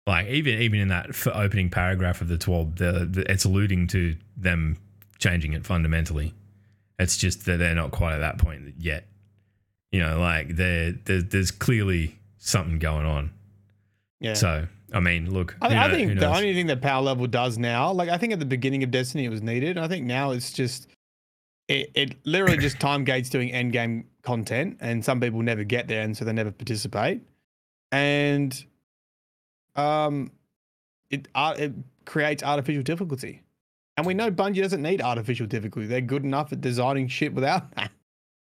[0.07, 4.17] like even even in that opening paragraph of the twelve, the, the, it's alluding to
[4.37, 4.77] them
[5.19, 6.35] changing it fundamentally.
[6.99, 9.07] It's just that they're not quite at that point yet.
[9.91, 13.31] You know, like there there's, clearly something going on.
[14.21, 14.35] Yeah.
[14.35, 17.93] So I mean, look, I, I think the only thing that power level does now,
[17.93, 19.79] like I think at the beginning of Destiny it was needed.
[19.79, 20.89] I think now it's just
[21.69, 25.89] it, it literally just time gates doing end game content, and some people never get
[25.89, 27.23] there, and so they never participate.
[27.93, 28.65] And
[29.77, 30.31] um,
[31.11, 31.73] it art it
[32.05, 33.43] creates artificial difficulty,
[33.97, 35.87] and we know Bungie doesn't need artificial difficulty.
[35.87, 37.91] They're good enough at designing shit without that.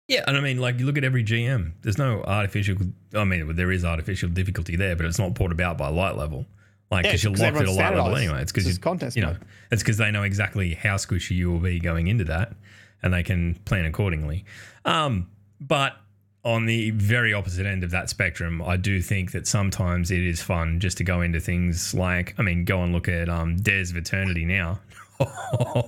[0.08, 1.72] Yeah, and I mean, like you look at every GM.
[1.82, 2.76] There's no artificial.
[3.14, 6.46] I mean, there is artificial difficulty there, but it's not brought about by light level.
[6.90, 8.42] Like Yeah, because you're it's 'cause locked at a light level anyway.
[8.42, 9.44] It's because you, contest you know, mode.
[9.70, 12.54] it's because they know exactly how squishy you will be going into that,
[13.02, 14.44] and they can plan accordingly.
[14.84, 15.96] Um, but
[16.44, 20.40] on the very opposite end of that spectrum, I do think that sometimes it is
[20.40, 23.90] fun just to go into things like, I mean, go and look at um, Dares
[23.90, 24.80] of Eternity now.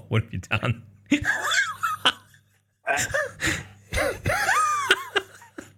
[0.09, 0.83] what have you done?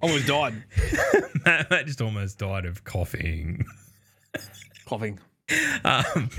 [0.03, 0.63] Almost died
[1.47, 3.65] Matt, Matt just almost died of coughing.
[4.87, 5.19] coughing.
[5.85, 6.31] Um,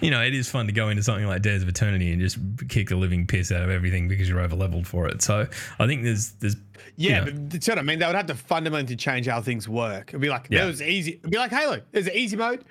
[0.00, 2.38] you know, it is fun to go into something like Dares of Eternity and just
[2.68, 5.22] kick the living piss out of everything because you're over leveled for it.
[5.22, 5.46] So
[5.78, 6.56] I think there's there's
[6.96, 7.24] Yeah, know.
[7.26, 7.98] but that's what I mean.
[7.98, 10.10] They would have to fundamentally change how things work.
[10.10, 10.60] It'd be like Yeah.
[10.60, 11.12] there was easy.
[11.12, 11.80] It'd be like Halo.
[11.90, 12.64] There's an easy mode.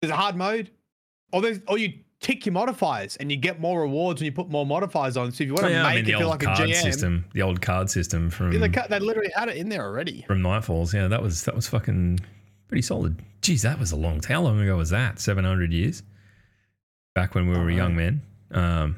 [0.00, 0.70] There's a hard mode.
[1.32, 4.48] Or there's or you tick your modifiers and you get more rewards when you put
[4.48, 5.30] more modifiers on.
[5.32, 6.46] So if you want to oh, yeah, make I mean the it feel like a
[6.46, 9.68] card GM, system, the old card system from yeah, they, they literally had it in
[9.68, 10.24] there already.
[10.26, 10.92] from Nightfalls.
[10.92, 12.20] Yeah, that was that was fucking
[12.68, 13.20] pretty solid.
[13.40, 14.20] Geez, that was a long.
[14.20, 14.34] Time.
[14.34, 15.20] How long ago was that?
[15.20, 16.02] Seven hundred years.
[17.18, 17.76] Back when we were know.
[17.76, 18.22] young men.
[18.52, 18.96] Um,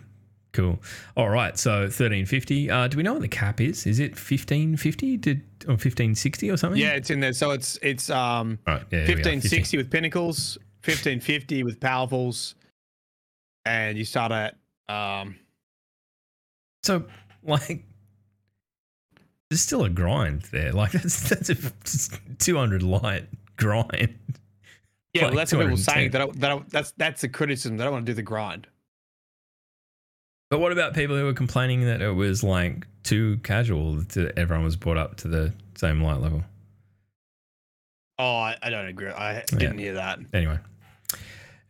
[0.52, 0.78] cool.
[1.16, 1.59] All right.
[1.59, 2.70] So thirteen fifty.
[2.70, 3.87] Uh, do we know what the cap is?
[3.87, 5.16] Is it fifteen fifty?
[5.16, 6.80] Did or fifteen sixty or something?
[6.80, 7.33] Yeah, it's in there.
[7.33, 8.83] So it's it's um right.
[8.90, 8.98] Yeah.
[9.06, 12.54] here we are, 1560 with pinnacles, 1550 with powerfuls,
[13.64, 14.56] and you start at
[14.88, 15.37] um
[16.83, 17.04] So
[17.42, 17.85] like
[19.48, 20.72] there's still a grind there.
[20.72, 21.56] Like that's that's a
[22.38, 24.14] two hundred light grind.
[25.14, 25.94] Yeah, well, that's what people 210.
[25.94, 26.11] saying.
[26.12, 27.77] That, I, that I, that's that's the criticism.
[27.77, 28.66] They don't want to do the grind.
[30.51, 34.64] But what about people who were complaining that it was like too casual That everyone
[34.64, 36.42] was brought up to the same light level?
[38.18, 39.09] Oh, I, I don't agree.
[39.09, 40.18] I didn't hear that.
[40.35, 40.59] Anyway,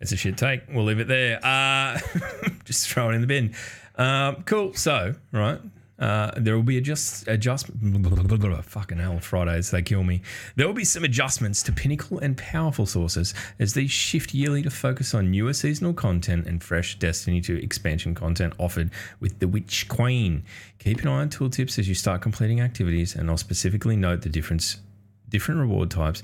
[0.00, 0.62] it's a shit take.
[0.68, 1.38] We'll leave it there.
[1.44, 2.00] Uh,
[2.64, 3.54] just throw it in the bin.
[3.96, 4.74] Um, cool.
[4.74, 5.60] So, right.
[6.00, 7.78] Uh, there will be adjust adjustment.
[8.64, 10.22] Fucking hell, Fridays they kill me.
[10.56, 14.70] There will be some adjustments to Pinnacle and Powerful sources as these shift yearly to
[14.70, 19.88] focus on newer seasonal content and fresh Destiny 2 expansion content offered with the Witch
[19.88, 20.42] Queen.
[20.78, 24.30] Keep an eye on tooltips as you start completing activities, and I'll specifically note the
[24.30, 24.78] difference,
[25.28, 26.22] different reward types.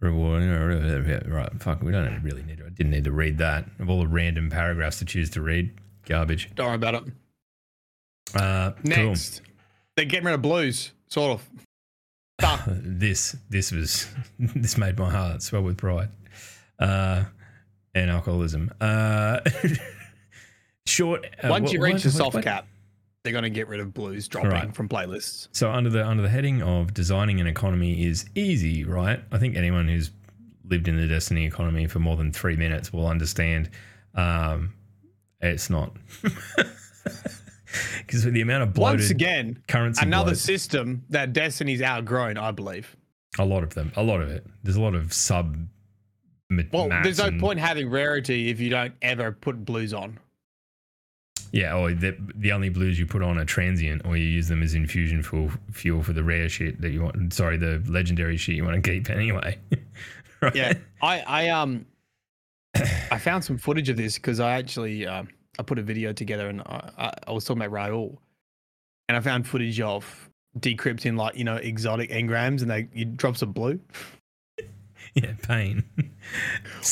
[0.00, 0.42] Reward,
[1.28, 1.62] right?
[1.62, 2.66] Fuck, we don't really need to.
[2.66, 3.66] I didn't need to read that.
[3.78, 6.52] Of all the random paragraphs to choose to read, garbage.
[6.56, 7.04] Don't worry about it.
[8.34, 8.80] Uh, cool.
[8.84, 9.42] Next,
[9.96, 11.48] they're getting rid of blues, sort of.
[12.66, 16.08] This this was this made my heart swell with pride
[16.80, 17.24] uh
[17.94, 19.38] and alcoholism uh
[20.86, 22.66] short uh, Once what- you what- reach the what- soft what- cap,
[23.22, 24.74] they're going to get rid of blues dropping Right.
[24.74, 25.48] from playlists.
[25.52, 29.54] so under the under the heading of designing an economy is easy right i think
[29.56, 30.10] anyone who's
[30.68, 33.70] lived in the destiny economy for more than three minutes will understand
[34.16, 34.72] um
[35.40, 35.92] it's not
[37.98, 42.36] because with the amount of bloated Once again, currency another bloat- system that Destiny's outgrown,
[42.38, 42.96] I believe.
[43.38, 45.56] a lot of them a lot of it there's a lot of sub
[46.72, 50.18] Well, there's no and- point having rarity if you don't ever put blues on.
[51.50, 54.62] Yeah, or the, the only blues you put on are transient, or you use them
[54.62, 57.30] as infusion fuel fuel for the rare shit that you want.
[57.34, 59.58] Sorry, the legendary shit you want to keep anyway.
[60.40, 60.54] right?
[60.54, 61.84] Yeah, I, I um,
[63.10, 65.28] I found some footage of this because I actually um,
[65.58, 68.16] I put a video together and I, I, was talking about Rahool,
[69.08, 73.36] and I found footage of decrypting like you know exotic engrams and they you drop
[73.36, 73.80] some blue
[75.14, 75.84] yeah, pain.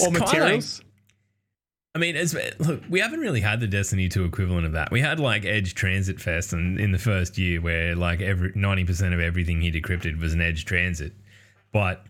[0.01, 0.83] Or like- materials.
[1.93, 4.93] I mean, as look, we haven't really had the Destiny 2 equivalent of that.
[4.93, 8.85] We had like Edge Transit Fest, and in the first year, where like every ninety
[8.85, 11.13] percent of everything he decrypted was an Edge Transit,
[11.73, 12.07] but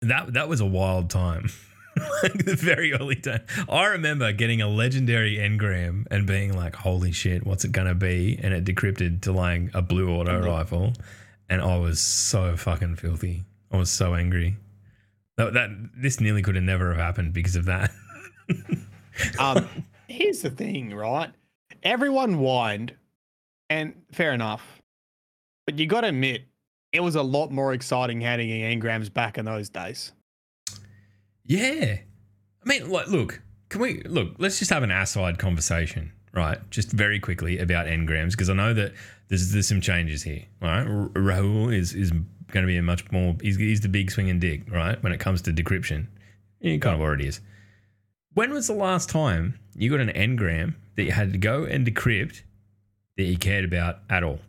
[0.00, 1.50] that that was a wild time.
[2.22, 3.42] like the very early time.
[3.68, 8.38] I remember getting a legendary engram and being like, "Holy shit, what's it gonna be?"
[8.42, 10.92] And it decrypted to like a blue auto rifle,
[11.48, 13.44] and I was so fucking filthy.
[13.70, 14.56] I was so angry.
[15.36, 17.90] That, that this nearly could have never have happened because of that.
[19.38, 19.68] Um,
[20.08, 21.30] here's the thing, right?
[21.82, 22.94] Everyone whined,
[23.70, 24.82] and fair enough,
[25.66, 26.42] but you got to admit
[26.92, 30.12] it was a lot more exciting handing engrams back in those days.
[31.44, 31.98] Yeah.
[32.64, 34.34] I mean, like, look, can we look?
[34.38, 36.58] Let's just have an aside conversation, right?
[36.70, 38.92] Just very quickly about engrams because I know that
[39.28, 40.44] there's there's some changes here.
[40.60, 43.36] Right, Rahool is is going to be a much more.
[43.42, 45.02] He's, he's the big swinging dick, right?
[45.02, 46.06] When it comes to decryption,
[46.60, 47.40] he kind of already is.
[48.32, 51.86] When was the last time you got an engram that you had to go and
[51.86, 52.42] decrypt
[53.16, 54.40] that you cared about at all?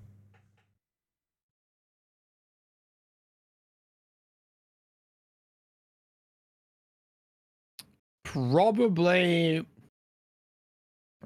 [8.36, 9.66] Probably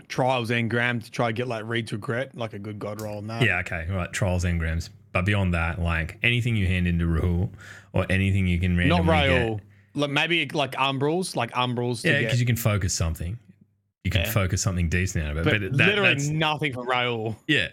[0.08, 3.20] trials engram to try to get like read to regret, like a good god roll
[3.24, 3.42] that.
[3.42, 4.14] Yeah, okay, right.
[4.14, 7.50] Trials engrams, but beyond that, like anything you hand into Rahool
[7.94, 9.60] or anything you can randomly not get,
[9.96, 12.04] Like maybe like umbrals, like umbrals.
[12.06, 13.40] Yeah, because you can focus something.
[14.04, 14.32] You can Yeah.
[14.32, 15.44] focus something decent out of it.
[15.46, 17.70] but, But, that, literally that's nothing from Rahool yeah,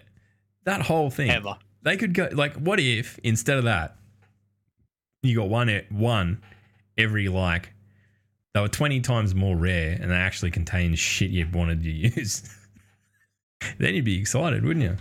[0.64, 1.29] that whole thing.
[1.31, 1.59] ever.
[1.83, 3.96] They could go like, what if instead of that,
[5.22, 6.42] you got one one
[6.96, 7.75] every like
[8.56, 12.42] they were twenty times more rare, and they actually contained shit you wanted to use.
[13.78, 14.96] then you'd be excited, wouldn't you?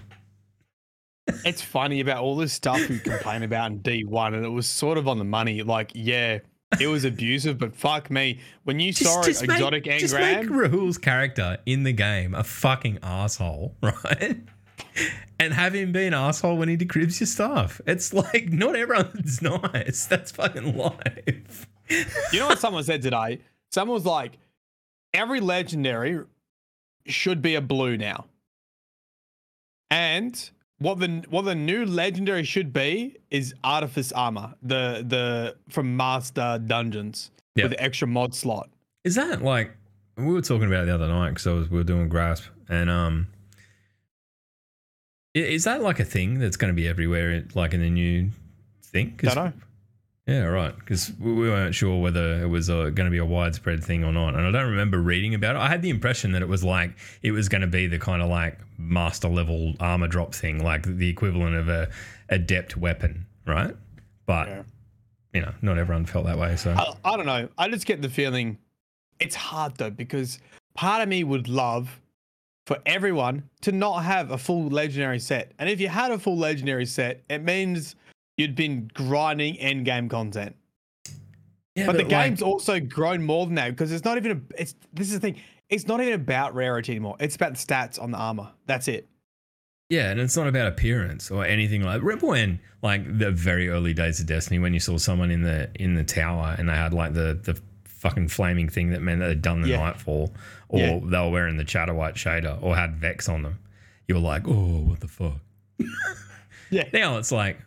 [1.45, 4.97] It's funny about all this stuff we complain about in D1, and it was sort
[4.97, 5.63] of on the money.
[5.63, 6.39] Like, yeah,
[6.81, 8.41] it was abusive, but fuck me.
[8.65, 12.99] When you saw an exotic make, just make Rahool's character in the game a fucking
[13.03, 14.37] asshole, right?
[15.37, 17.81] And have him be an asshole when he decrypts your stuff.
[17.85, 19.41] It's like not everyone's
[19.73, 20.05] nice.
[20.05, 21.67] That's fucking life.
[22.31, 23.41] you know what someone said today?
[23.69, 24.37] Someone was like,
[25.13, 26.21] every legendary
[27.05, 28.27] should be a blue now.
[29.91, 35.95] And what the what the new legendary should be is artifice armor, the the from
[35.95, 37.65] master dungeons Yeah.
[37.65, 38.69] with the extra mod slot.
[39.03, 39.71] Is that like
[40.17, 43.27] we were talking about it the other night because we were doing grasp and um,
[45.35, 48.29] is that like a thing that's going to be everywhere, like in the new
[48.83, 49.19] thing?
[49.21, 49.53] Don't know.
[50.27, 50.75] Yeah, right.
[50.79, 54.03] Because we we weren't sure whether it was uh, going to be a widespread thing
[54.03, 55.59] or not, and I don't remember reading about it.
[55.59, 58.23] I had the impression that it was like it was going to be the kind
[58.23, 61.89] of like master level armor drop thing, like the equivalent of a
[62.29, 63.75] adept weapon, right?
[64.25, 64.63] But Yeah.
[65.35, 66.55] you know, not everyone felt that way.
[66.55, 67.47] So I, I don't know.
[67.59, 68.57] I just get the feeling
[69.19, 70.39] it's hard though because
[70.73, 72.01] part of me would love
[72.65, 75.51] for everyone to not have a full legendary set.
[75.59, 77.95] And if you had a full legendary set, it means
[78.37, 80.55] you'd been grinding end game content.
[81.75, 84.61] yeah, but, the like- game's also grown more than that because it's not even a,
[84.61, 85.41] it's this is the thing.
[85.69, 87.15] It's not even about rarity anymore.
[87.19, 88.51] It's about the stats on the armor.
[88.67, 89.07] That's it.
[89.89, 92.01] Yeah, and it's not about appearance or anything like.
[92.01, 95.69] Remember when, like the very early days of Destiny, when you saw someone in the
[95.75, 97.59] in the tower and they had like the the
[97.97, 99.77] fucking flaming thing that meant that they'd done the Yeah.
[99.77, 100.33] nightfall,
[100.69, 100.99] or Yeah.
[101.03, 103.59] they were wearing the Chatterwhite shader or had Vex on them.
[104.07, 105.39] You were like, oh, what the fuck?
[106.71, 106.85] Yeah.
[106.91, 107.59] Now it's like,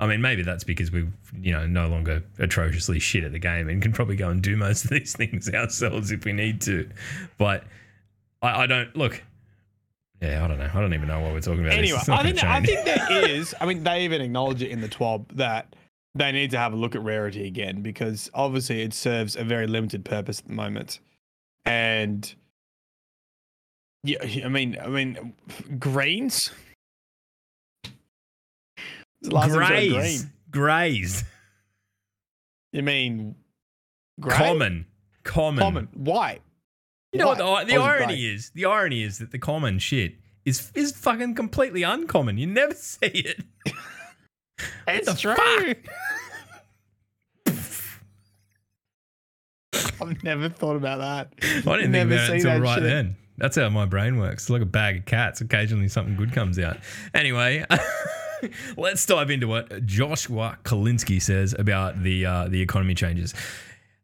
[0.00, 1.06] I mean, maybe that's because we,
[1.38, 4.56] you know, no longer atrociously shit at the game and can probably go and do
[4.56, 6.88] most of these things ourselves if we need to.
[7.38, 7.64] But
[8.40, 9.22] I, I don't look.
[10.20, 10.70] Yeah, I don't know.
[10.72, 11.76] I don't even know what we're talking about.
[11.78, 13.54] Anyway, I think I think there is.
[13.60, 15.74] I mean, they even acknowledge it in the TWAB that
[16.14, 19.66] they need to have a look at rarity again because obviously it serves a very
[19.66, 21.00] limited purpose at the moment.
[21.64, 22.34] And
[24.04, 25.32] yeah, I mean, I mean,
[25.78, 26.50] greens.
[27.84, 30.26] It's the last time I saw a Grays.
[30.50, 31.24] Grays.
[32.72, 33.36] You mean
[34.20, 34.36] grey?
[34.36, 34.86] Common.
[35.24, 35.60] Common.
[35.60, 35.88] Common.
[35.94, 36.42] White.
[37.12, 38.22] You know what the, the Or is it irony grey?
[38.34, 38.50] is?
[38.54, 42.38] The irony is that the common shit is is fucking completely uncommon.
[42.38, 43.44] You never see it.
[44.88, 45.34] It's the true.
[45.34, 45.76] fuck?
[50.00, 51.32] I've never thought about that.
[51.66, 52.82] I didn't Never think about it see until that right shit.
[52.84, 53.16] then.
[53.38, 54.44] That's how my brain works.
[54.44, 55.40] It's like a bag of cats.
[55.40, 56.76] Occasionally something good comes out.
[57.14, 57.64] Anyway,
[58.76, 63.34] let's dive into what Joshua Kalinsky says about the uh, the economy changes.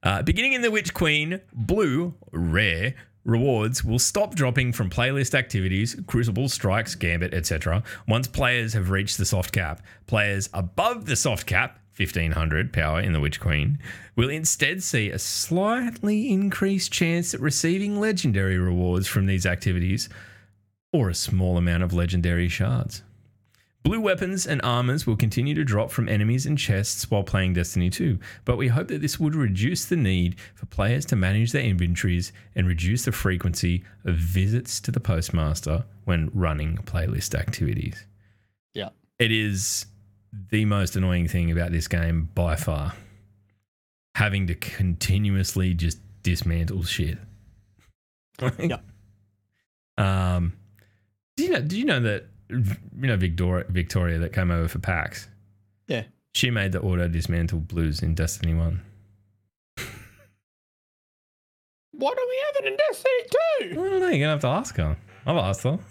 [0.03, 2.95] Uh, beginning in the Witch Queen, blue, rare,
[3.29, 7.83] rewards will stop dropping from playlist activities, Crucible, Strikes, Gambit, etc.
[8.09, 9.83] once players have reached the soft cap.
[10.07, 13.79] Players above the soft cap, 1500 power in the Witch Queen,
[14.17, 20.09] will instead see a slightly increased chance at receiving legendary rewards from these activities
[20.93, 23.03] or a small amount of legendary shards.
[23.89, 27.89] Blue weapons and armors will continue to drop from enemies and chests while playing Destiny
[27.89, 31.63] 2, but we hope that this would reduce the need for players to manage their
[31.63, 38.05] inventories and reduce the frequency of visits to the postmaster when running playlist activities.
[38.75, 38.91] Yeah.
[39.19, 39.87] It is
[40.51, 42.93] the most annoying thing about this game by far.
[44.17, 47.17] Having to continuously just dismantle shit.
[48.59, 48.81] Yeah.
[49.97, 50.53] Um,
[51.37, 51.61] do you know?
[51.61, 55.29] Do you know that you know Victoria, Victoria that came over for PAX?
[55.87, 56.05] Yeah.
[56.35, 58.83] She made the auto dismantle blues in Destiny One.
[61.93, 63.81] Why do we have it in Destiny 2?
[63.81, 64.09] I don't know.
[64.09, 64.97] You're gonna have to ask her.
[65.27, 65.79] I've asked her.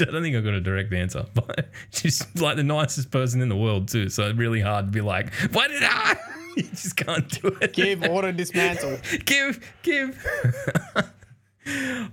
[0.00, 3.48] I don't think I got a direct answer, but she's like the nicest person in
[3.48, 4.08] the world too.
[4.08, 6.16] So it's really hard to be like, "Why did I?"
[6.56, 7.74] You just can't do it.
[7.74, 8.96] Give auto dismantle.
[9.26, 10.26] give, give.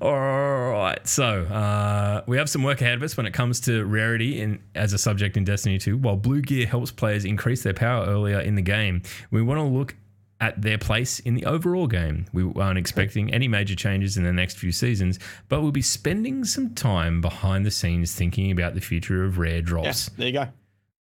[0.02, 3.86] All right, so uh, we have some work ahead of us when it comes to
[3.86, 5.98] rarity in as a subject in Destiny 2.
[5.98, 9.64] While Blue Gear helps players increase their power earlier in the game, we want to
[9.64, 9.96] look
[10.42, 12.26] at their place in the overall game.
[12.34, 16.44] We aren't expecting any major changes in the next few seasons, but we'll be spending
[16.44, 20.10] some time behind the scenes thinking about the future of rare drops.
[20.10, 20.48] There you go.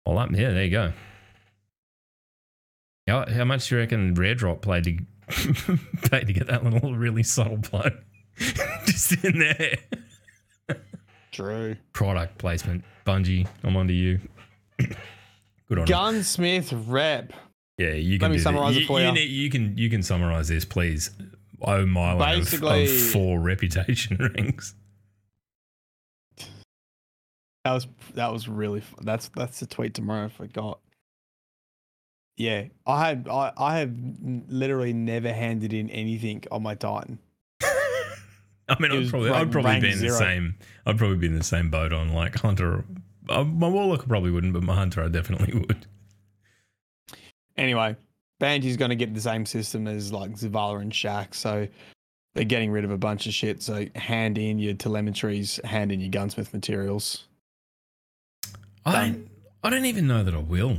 [0.05, 0.93] All up, yeah, there you go.
[3.07, 4.99] How, how much do you reckon Rare Drop played to
[6.11, 7.91] paid to get that little really subtle blow
[8.87, 9.77] just in there?
[11.33, 11.77] True.
[11.93, 13.47] Product placement, Bungie.
[13.65, 14.21] I'm onto you.
[14.79, 15.87] Good on you.
[15.87, 17.33] Gunsmith rep.
[17.77, 18.85] Yeah, you can Let me summarise this.
[18.85, 19.13] it for you, ya.
[19.13, 21.11] need- you can you can summarize this, please.
[21.63, 24.75] Oh my way of, Basically- of four reputation rings.
[27.65, 30.27] That was that was really f- that's that's the tweet tomorrow.
[30.27, 30.81] If I forgot.
[32.37, 33.93] Yeah, I had I, I have
[34.49, 37.19] literally never handed in anything on my Titan.
[38.71, 40.55] I mean, I'd probably, like I'd probably be in the same.
[40.85, 42.85] I'd probably be in the same boat on like Hunter.
[43.29, 45.87] Uh, my Warlock probably wouldn't, but my Hunter I definitely would.
[47.57, 47.97] Anyway,
[48.41, 51.67] Bungie's going to get the same system as like Zavala and Shaxx, so
[52.35, 53.63] they're getting rid of a bunch of shit.
[53.63, 57.25] So hand in your telemetries, hand in your gunsmith materials.
[58.85, 59.13] I Done.
[59.13, 59.31] don't,
[59.65, 60.77] I don't even know that I will.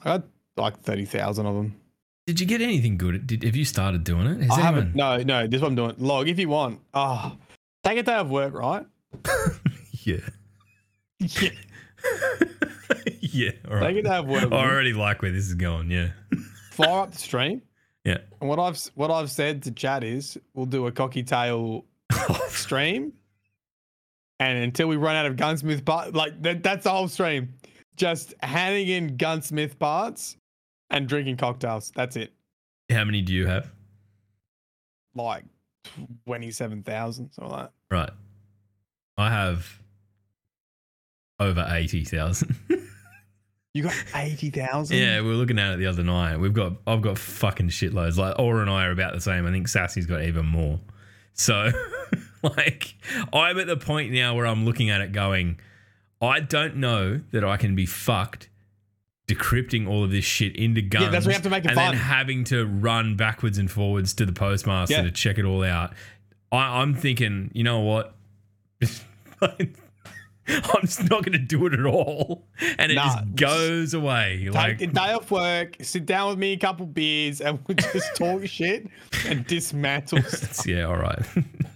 [0.00, 0.24] I got
[0.56, 1.76] like thirty thousand of them.
[2.26, 3.26] Did you get anything good?
[3.26, 4.42] Did, have you started doing it?
[4.42, 4.74] Has I anyone?
[4.74, 4.94] haven't.
[4.94, 5.46] No, no.
[5.46, 5.94] This is what I'm doing.
[5.98, 6.80] Log if you want.
[6.94, 7.36] Ah,
[7.82, 8.86] take a day of work, right?
[10.04, 10.16] Yeah.
[11.20, 11.50] Yeah.
[13.20, 13.50] yeah.
[13.70, 14.50] All Take a day of work.
[14.50, 15.90] I already like where this is going.
[15.92, 16.08] Yeah.
[16.72, 17.62] fire up the stream.
[18.04, 18.18] Yeah.
[18.40, 21.84] And what I've what I've said to Chad is we'll do a cocky tail
[22.48, 23.12] stream,
[24.40, 27.54] and until we run out of gunsmith, parts, like that, that's the whole stream.
[27.94, 30.36] just handing in gunsmith parts
[30.92, 31.90] and drinking cocktails.
[31.96, 32.32] That's it.
[32.90, 33.72] How many do you have?
[35.14, 35.44] Like
[36.26, 37.94] twenty-seven thousand, something like that.
[37.94, 38.10] Right.
[39.16, 39.80] I have
[41.38, 42.56] over 80,000.
[43.74, 44.96] You got eighty thousand.
[44.96, 46.38] yeah, we were looking at it the other night.
[46.38, 48.16] We've got, I've got fucking shitloads.
[48.16, 49.46] Like, Aura and I are about the same.
[49.46, 50.78] I think Sassy's got even more.
[51.34, 51.70] So,
[52.42, 52.94] like,
[53.32, 55.58] I'm at the point now where I'm looking at it going,
[56.20, 58.48] I don't know that I can be fucked
[59.28, 61.04] decrypting all of this shit into guns.
[61.04, 61.92] Yeah, that's you have to make it and fun.
[61.94, 65.02] then having to run backwards and forwards to the postmaster Yeah.
[65.02, 65.92] to check it all out.
[66.50, 68.14] I, I'm thinking, you know what?
[69.40, 72.44] I'm just not going to do it at all,
[72.78, 74.40] and it Nah, just goes away.
[74.46, 77.76] Take Like, a day off work, sit down with me, a couple beers, and we'll
[77.76, 78.88] just talk shit
[79.26, 80.66] and dismantle stuff.
[80.66, 81.20] Yeah, all right.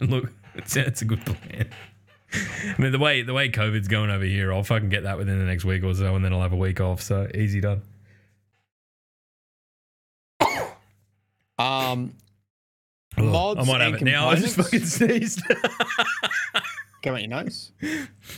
[0.01, 1.69] Look, it's, it's a good plan.
[2.33, 5.39] I mean, the way the way COVID's going over here, I'll fucking get that within
[5.39, 7.01] the next week or so, and then I'll have a week off.
[7.03, 7.83] So easy done.
[11.59, 12.13] Um,
[13.19, 14.29] Oh, Mods I might have it now.
[14.29, 15.41] I just fucking sneezed.
[17.03, 17.73] come out your nose.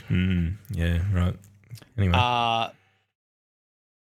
[0.08, 1.34] mm, yeah, right.
[1.96, 2.70] Anyway, Uh,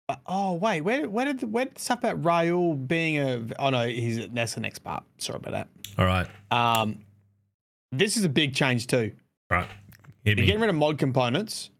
[0.09, 3.47] uh, oh wait, where where did where did stuff about Rahool being a?
[3.61, 5.05] Oh no, he's that's the next part.
[5.19, 5.69] Sorry about that.
[5.99, 6.99] all right, Um,
[7.93, 9.13] this is a big change too.
[9.51, 9.69] Right.
[10.25, 10.47] Hit You're me.
[10.47, 11.71] getting rid of mod components,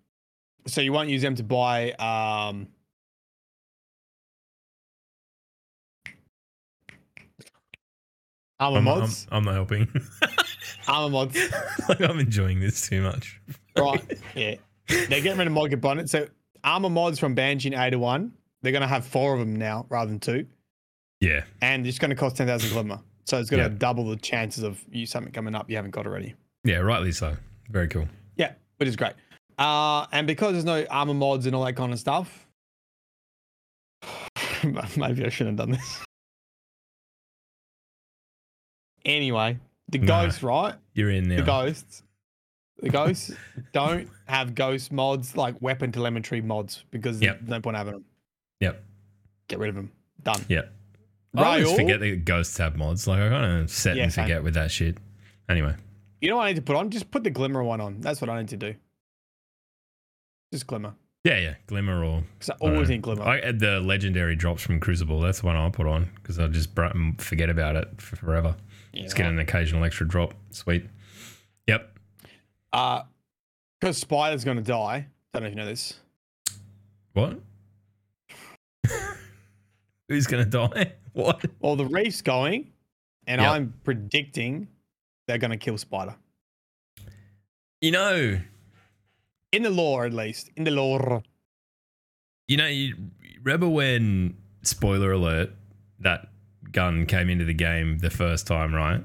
[0.67, 1.93] so you won't use them to buy.
[1.93, 2.69] Um,
[8.59, 9.27] armor I'm, I'm, mods.
[9.31, 9.89] I'm not helping.
[10.89, 11.39] armor mods.
[11.89, 13.41] like I'm enjoying this too much.
[13.77, 14.03] Right.
[14.35, 14.55] Yeah.
[14.89, 16.13] They're getting rid of mod components.
[16.13, 16.29] So
[16.65, 18.31] armor mods from Banshee and Ada-1,
[18.63, 20.47] they're gonna have four of them now rather than two.
[21.21, 23.01] Yeah, And it's gonna cost ten thousand glimmer.
[23.25, 23.69] So it's gonna Yeah.
[23.79, 26.35] double the chances of you something coming up you haven't got already.
[26.65, 27.37] yeah, rightly so.
[27.71, 28.09] Very cool.
[28.37, 29.13] Yeah, which is great.
[29.59, 32.47] Uh and because there's no armor mods and all that kind of stuff.
[34.97, 36.05] Maybe I shouldn't have done this.
[39.05, 39.59] Anyway,
[39.89, 40.07] the No.
[40.07, 40.75] ghosts, right?
[40.95, 41.37] You're in now.
[41.37, 42.03] The ghosts.
[42.83, 43.31] The ghosts
[43.73, 47.39] don't have ghost mods like weapon telemetry mods because Yep.
[47.41, 48.05] there's no point having them.
[48.61, 48.85] Yep.
[49.49, 49.93] Get rid of them.
[50.23, 50.45] Done.
[50.49, 50.73] Yep.
[51.37, 53.07] I always forget that ghosts have mods.
[53.07, 54.25] Like I kind of set Yeah, and same.
[54.25, 54.99] forget with that shit.
[55.49, 55.75] Anyway,
[56.21, 56.91] You know what I need to put on?
[56.91, 58.01] Just put the glimmer one on.
[58.01, 58.75] That's what I need to do.
[60.53, 60.95] Just glimmer.
[61.25, 63.23] yeah, yeah, glimmer or Because I always need glimmer.
[63.25, 65.21] I had the legendary drops from Crucible.
[65.21, 66.71] That's the one I put on because I just
[67.19, 68.57] forget about it for forever.
[68.93, 70.35] Yeah, Just get an occasional extra drop.
[70.51, 70.87] Sweet.
[71.67, 71.99] Yep.
[72.73, 73.03] Uh,
[73.81, 75.07] because Spider's going to die.
[75.35, 76.01] I Don't know if you know this.
[77.13, 77.39] What?
[80.09, 80.93] Who's gonna die?
[81.13, 81.47] What?
[81.61, 82.73] Well, the reef's going,
[83.27, 83.51] and Yep.
[83.51, 84.69] I'm predicting
[85.27, 86.15] they're going to kill Spider.
[87.81, 88.39] You know,
[89.53, 90.51] In the lore, at least.
[90.57, 91.23] In the lore.
[92.49, 92.95] you know, you
[93.43, 95.51] remember when spoiler alert
[96.01, 96.29] that
[96.73, 99.03] gun came into the game the first time, right?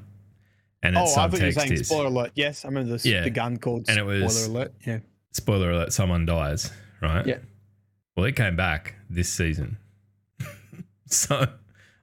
[0.83, 2.31] And Oh, its I thought you were saying is spoiler alert.
[2.35, 3.21] Yes, I remember this, Yeah.
[3.23, 4.73] the gun called And it was, spoiler alert.
[4.85, 4.99] Yeah.
[5.31, 7.25] spoiler alert, someone dies, right?
[7.25, 7.37] Yeah.
[8.15, 9.77] Well, it came back this season.
[11.07, 11.45] so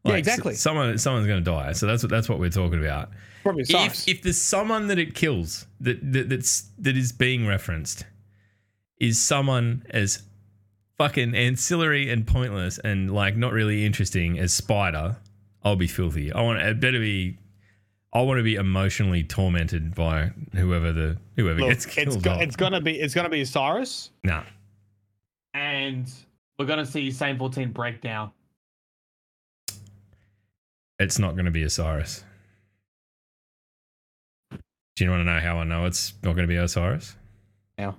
[0.04, 0.54] Yeah, exactly.
[0.54, 1.72] someone someone's gonna die.
[1.72, 3.10] So that's what that's what we're talking about.
[3.42, 3.64] Probably.
[3.68, 8.04] If if the someone that it kills that, that that's that is being referenced
[8.98, 10.22] is someone as
[10.96, 15.16] fucking ancillary and pointless and like not really interesting as Spider,
[15.62, 16.32] I'll be filthy.
[16.32, 17.38] I want it better be.
[18.12, 22.22] I want to be emotionally tormented by whoever the whoever Look, gets it's, killed.
[22.22, 24.42] go- it's gonna be it's gonna be Osiris, nah.
[25.54, 26.10] and
[26.58, 28.30] we're gonna see Saint-14 breakdown.
[30.98, 32.24] It's not going to be Osiris.
[34.98, 37.14] Do you want to know how I know it's not going to be Osiris?
[37.78, 37.94] How?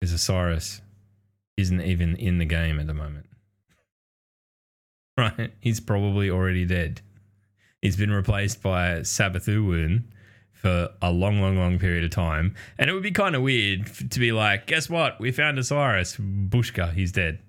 [0.00, 0.80] Because Osiris
[1.58, 3.26] isn't even in the game at the moment.
[5.18, 5.52] Right?
[5.60, 7.02] He's probably already dead.
[7.82, 10.04] He's been replaced by Savathun
[10.54, 12.54] for a long, long, long period of time.
[12.78, 15.20] And it would be kind of weird to be like, guess what?
[15.20, 16.16] We found Osiris.
[16.16, 17.40] Bushka, he's dead.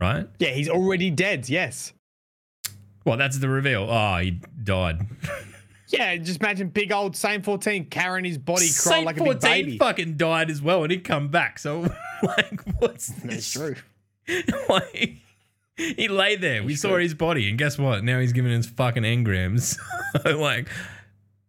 [0.00, 0.26] Right?
[0.40, 1.48] Yeah, he's already dead.
[1.48, 1.92] Yes.
[3.04, 3.86] Well, that's the reveal.
[3.88, 5.06] Oh, he died.
[5.92, 9.50] Yeah, just imagine big old Saint-14 carrying his body crying Saint like a big 14
[9.50, 9.78] baby.
[9.78, 11.58] fucking died as well and he'd come back.
[11.58, 11.80] So,
[12.22, 13.52] like, what's That's this?
[13.52, 13.76] true.
[14.70, 15.16] like,
[15.76, 16.62] he lay there.
[16.62, 18.04] We saw his body, and guess what?
[18.04, 19.78] Now he's giving us fucking engrams.
[20.22, 20.68] So, like,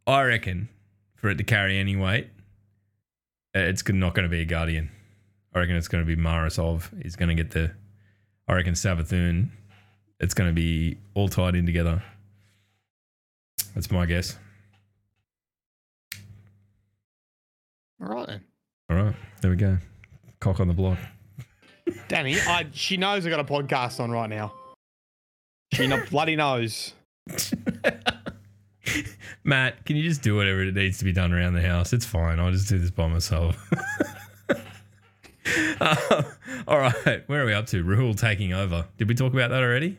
[0.08, 0.70] I reckon
[1.16, 2.30] for it to carry any weight,
[3.54, 4.90] uh, it's not going to be a Guardian.
[5.54, 6.90] I reckon it's going to be Mara Sov.
[7.02, 7.72] He's going to get the.
[8.48, 9.50] I reckon Savathun.
[10.22, 12.02] It's going to be all tied in together.
[13.74, 14.38] That's my guess.
[18.02, 18.42] All right then.
[18.90, 19.78] All right, there we go.
[20.40, 20.98] Cock on the block.
[22.08, 24.54] Danny, I, she knows I got a podcast on right now.
[25.74, 26.94] She not bloody knows.
[29.44, 31.94] Matt, can you just do whatever it needs to be done around the house?
[31.94, 32.40] It's fine.
[32.40, 33.58] I'll just do this by myself.
[35.82, 36.24] Uh,
[36.68, 37.84] all right, where are we up to?
[37.84, 38.88] Rahool taking over.
[38.98, 39.98] Did we talk about that already?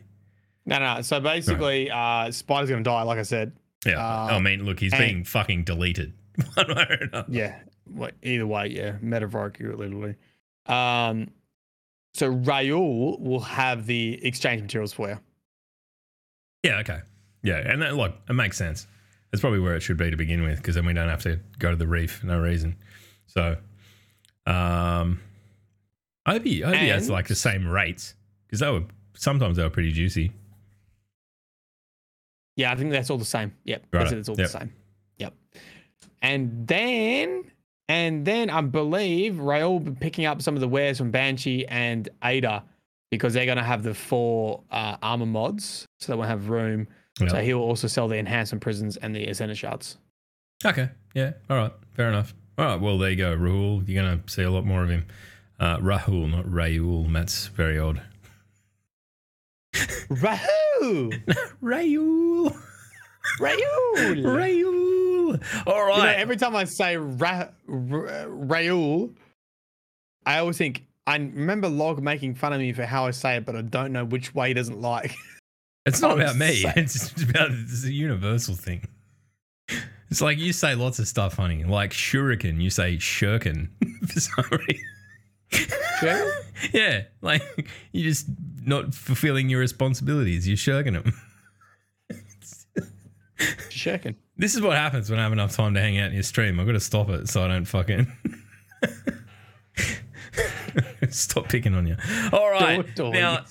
[0.65, 1.01] No, no.
[1.01, 3.51] So basically, uh, Spider's gonna die, like I said.
[3.85, 3.97] Yeah.
[3.99, 6.13] Uh, I mean, look, he's and- being fucking deleted.
[6.55, 7.25] One way or another.
[7.29, 7.59] Yeah.
[7.89, 8.95] Well, either way, yeah.
[9.01, 10.15] Metaphorically, literally.
[10.65, 11.29] Um,
[12.13, 15.19] so Rahool will have the exchange materials for you.
[16.63, 16.99] Yeah, okay.
[17.43, 18.87] Yeah, and that, look, it makes sense.
[19.31, 21.39] That's probably where it should be to begin with, because then we don't have to
[21.59, 22.75] go to the reef for no reason.
[23.27, 23.57] So,
[24.47, 25.19] um,
[26.25, 28.15] I hope he, I hope he has like the same rates,
[28.47, 28.83] because they were
[29.13, 30.31] sometimes they were pretty juicy.
[32.55, 33.53] Yeah, I think that's all the same.
[33.65, 33.85] Yep.
[33.91, 34.17] That's it.
[34.19, 34.47] It's all Yep.
[34.51, 34.73] the same.
[35.17, 35.33] Yep.
[36.21, 37.43] And then,
[37.89, 41.65] and then I believe Rahool will be picking up some of the wares from Banshee
[41.67, 42.63] and Ada
[43.11, 46.87] because they're going to have the four uh, armor mods, so they won't have room.
[47.19, 47.27] Yeah.
[47.29, 49.97] So he will also sell the enhancement prisons and the ascendant shards.
[50.65, 50.89] Okay.
[51.13, 51.33] Yeah.
[51.49, 51.71] All right.
[51.93, 52.33] Fair enough.
[52.57, 52.79] All right.
[52.81, 53.35] Well, there you go.
[53.37, 53.87] Rahul.
[53.87, 55.05] You're going to see a lot more of him.
[55.59, 57.11] Uh, Rahul, not Raul.
[57.13, 58.01] That's very odd.
[60.09, 61.11] Raul!
[61.61, 62.55] Raul.
[63.39, 64.23] Raul!
[64.23, 65.43] Raul.
[65.67, 67.49] All You know, every time I say Ra-
[70.25, 73.45] I always think, I remember Log making fun of me for how I say it,
[73.45, 75.13] but I don't know which way he doesn't like.
[75.87, 76.63] It's not about me.
[76.63, 78.87] say- It's about it's a universal thing.
[80.09, 81.63] It's like you say lots of stuff honey.
[81.63, 82.59] like shuriken.
[82.59, 83.69] You say shirkin
[84.07, 85.69] for some reason.
[85.99, 86.31] Sure?
[86.73, 87.43] Yeah, like
[87.91, 88.25] you're just
[88.65, 90.47] not fulfilling your responsibilities.
[90.47, 91.13] You're shirking them.
[93.69, 94.15] Checking.
[94.37, 96.59] This is what happens when I have enough time to hang out in your stream.
[96.59, 98.07] I've got to stop it so I don't fucking
[101.09, 101.95] stop picking on you.
[102.31, 103.45] All right, now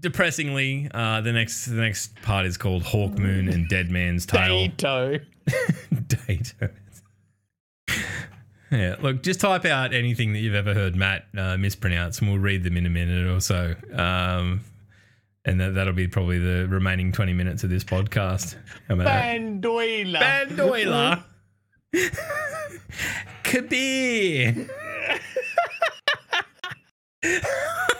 [0.00, 4.68] depressingly, uh, the next the next part is called Hawkmoon and Dead Man's Tale.
[4.68, 5.18] Dato.
[6.26, 6.70] Data.
[8.70, 12.38] Yeah, look, just type out anything that you've ever heard Matt uh, mispronounce, and we'll
[12.38, 13.74] read them in a minute or so.
[13.94, 14.60] Um,
[15.44, 18.56] and that, that'll be probably the remaining 20 minutes of this podcast.
[18.86, 19.40] How about that?
[19.40, 20.18] Bandoila.
[20.50, 21.24] Bandoila.
[23.42, 24.68] Kabir.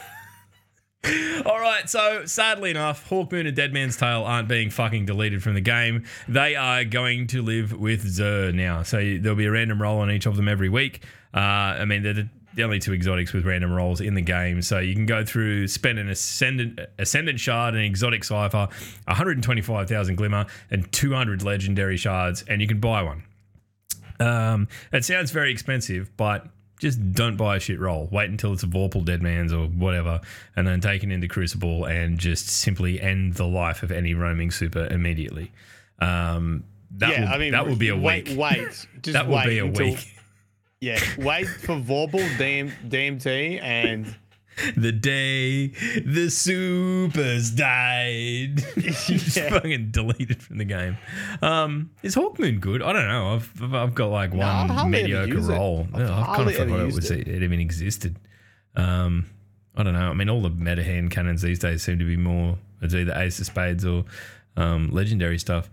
[1.45, 5.53] All right, so sadly enough, Hawkmoon and Dead Man's Tale aren't being fucking deleted from
[5.53, 6.03] the game.
[6.27, 8.83] They are going to live with Xur now.
[8.83, 11.03] So there'll be a random roll on each of them every week.
[11.33, 14.61] Uh, I mean, they're the, the only two exotics with random rolls in the game.
[14.61, 18.67] So you can go through, spend an Ascendant, Ascendant Shard, an Exotic Cipher,
[19.05, 23.23] 125,000 Glimmer, and 200 Legendary Shards, and you can buy one.
[24.19, 26.45] Um, it sounds very expensive, but
[26.79, 28.07] just don't buy a shit roll.
[28.11, 30.21] Wait until it's a Vorpal Dead Man's or whatever,
[30.55, 34.49] and then take it into Crucible and just simply end the life of any roaming
[34.49, 35.51] super immediately.
[35.99, 38.39] Um, that yeah, will, I mean, that will be a wait, week.
[38.39, 40.15] Wait, just that will wait be a until, week.
[40.81, 44.15] Yeah, wait for Vorpal, DM, DMT, and
[44.75, 45.67] The day
[46.05, 49.49] the supers died, just Yeah.
[49.49, 50.97] fucking deleted from the game.
[51.41, 52.81] Um, is Hawkmoon good?
[52.81, 53.35] I don't know.
[53.35, 55.87] I've I've- got like No, one mediocre roll.
[55.93, 57.27] I've Yeah, I've kind of forgot it was it.
[57.27, 58.17] it even existed.
[58.75, 59.25] Um,
[59.75, 60.09] I don't know.
[60.09, 63.13] I mean, all the meta hand cannons these days seem to be more it's either
[63.15, 64.05] Ace of Spades or
[64.57, 65.69] um, legendary stuff.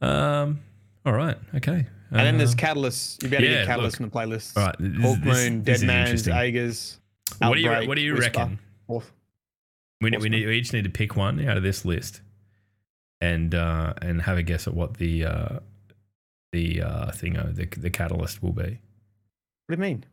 [0.00, 0.60] Um,
[1.06, 1.86] all right, okay.
[2.10, 3.22] and then there's Uh, Catalyst.
[3.22, 4.12] You better yeah, get Catalyst look.
[4.12, 4.56] from the playlist.
[4.56, 4.76] all right.
[4.78, 6.28] This, Hawkmoon, this, Dead this is Man's.
[6.28, 7.00] Aegis.
[7.38, 8.38] What do you what do you Whisper.
[8.38, 8.58] reckon?
[8.86, 9.12] Fourth.
[10.00, 12.20] We, we, need, we each need to pick one out of this list,
[13.20, 15.58] and uh, and have a guess at what the uh,
[16.52, 18.62] the uh, thing uh, the the catalyst will be.
[19.66, 20.04] What do you mean?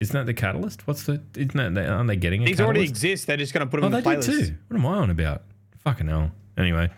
[0.00, 0.86] Isn't that the catalyst?
[0.86, 1.22] What's the?
[1.36, 2.76] Isn't that aren't they getting a These catalyst?
[2.78, 3.26] already exist.
[3.26, 4.46] They're just going to put Oh, them they in the playlist.
[4.48, 4.54] too.
[4.68, 5.42] What am I on about?
[5.84, 6.32] Fucking hell.
[6.58, 6.90] Anyway,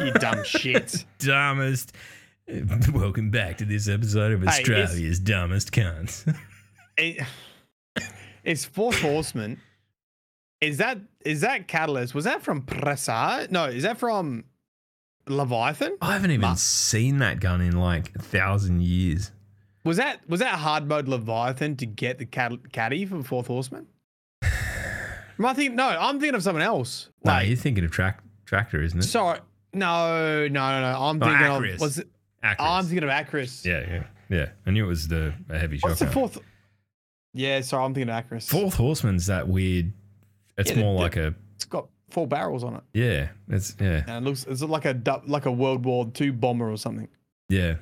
[0.00, 1.04] You dumb shit.
[1.18, 1.92] dumbest.
[2.92, 6.34] Welcome back to this episode of Hey, Australia's dumbest cunts.
[6.96, 7.22] It-
[8.44, 9.60] it's Fourth Horseman.
[10.60, 12.14] Is that is that Catalyst?
[12.14, 13.50] Was that from Pressar?
[13.50, 14.44] No, is that from
[15.26, 15.96] Leviathan?
[16.02, 19.30] I haven't even Ma- seen that gun in like a thousand years.
[19.84, 23.86] Was that was that hard mode Leviathan to get the cat, caddy from Fourth Horseman?
[24.42, 25.76] Am I thinking?
[25.76, 27.08] No, I'm thinking of someone else.
[27.24, 29.04] No, Wait, you're thinking of track tractor, isn't it?
[29.04, 29.38] sorry,
[29.72, 31.00] no, no, no, no.
[31.00, 31.74] I'm Oh, thinking Acrius.
[31.76, 32.08] of was it,
[32.44, 32.56] Acrius.
[32.58, 33.64] I'm thinking of Acrius.
[33.64, 34.48] Yeah, yeah, yeah.
[34.66, 36.38] I knew it was the a heavy What's the fourth?
[37.32, 38.48] Yeah, sorry, I'm thinking of Acrius.
[38.48, 39.92] Fourth Horseman's that weird.
[40.58, 43.28] It's Yeah, the- more the- like a It's got four barrels on it, yeah.
[43.48, 46.70] It's yeah, and it looks it's like a du- like a World War II bomber
[46.70, 47.08] or something.
[47.48, 47.74] yeah.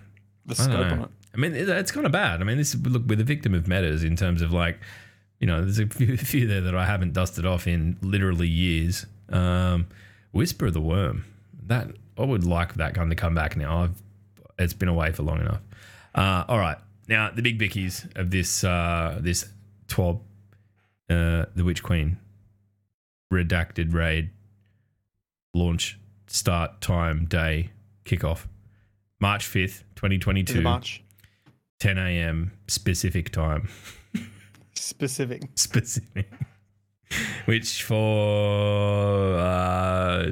[0.46, 0.92] The I don't scope know.
[0.94, 1.10] on it.
[1.34, 2.40] I mean, it, it's kind of bad.
[2.40, 4.78] I mean, this look we're the victim of metas in terms of like
[5.40, 9.06] you know, there's a few, few there that I haven't dusted off in literally years.
[9.28, 9.86] Um,
[10.32, 11.24] Whisper of the Worm.
[11.66, 11.88] That
[12.18, 13.84] I would like that gun to come back now.
[13.84, 14.02] I've
[14.58, 15.60] it's been away for long enough.
[16.14, 16.78] Uh, all right,
[17.08, 19.46] now the big bickies of this uh, this
[19.88, 20.20] twelve,
[21.10, 22.18] uh, the Witch Queen,
[23.32, 24.30] redacted raid,
[25.54, 27.70] launch, start time, day,
[28.04, 28.46] kickoff,
[29.20, 31.02] March fifth, twenty twenty two, much
[31.80, 32.52] 10 a.m.
[32.66, 33.68] specific time.
[34.74, 35.42] specific.
[35.54, 36.30] specific,
[37.44, 40.30] which for uh,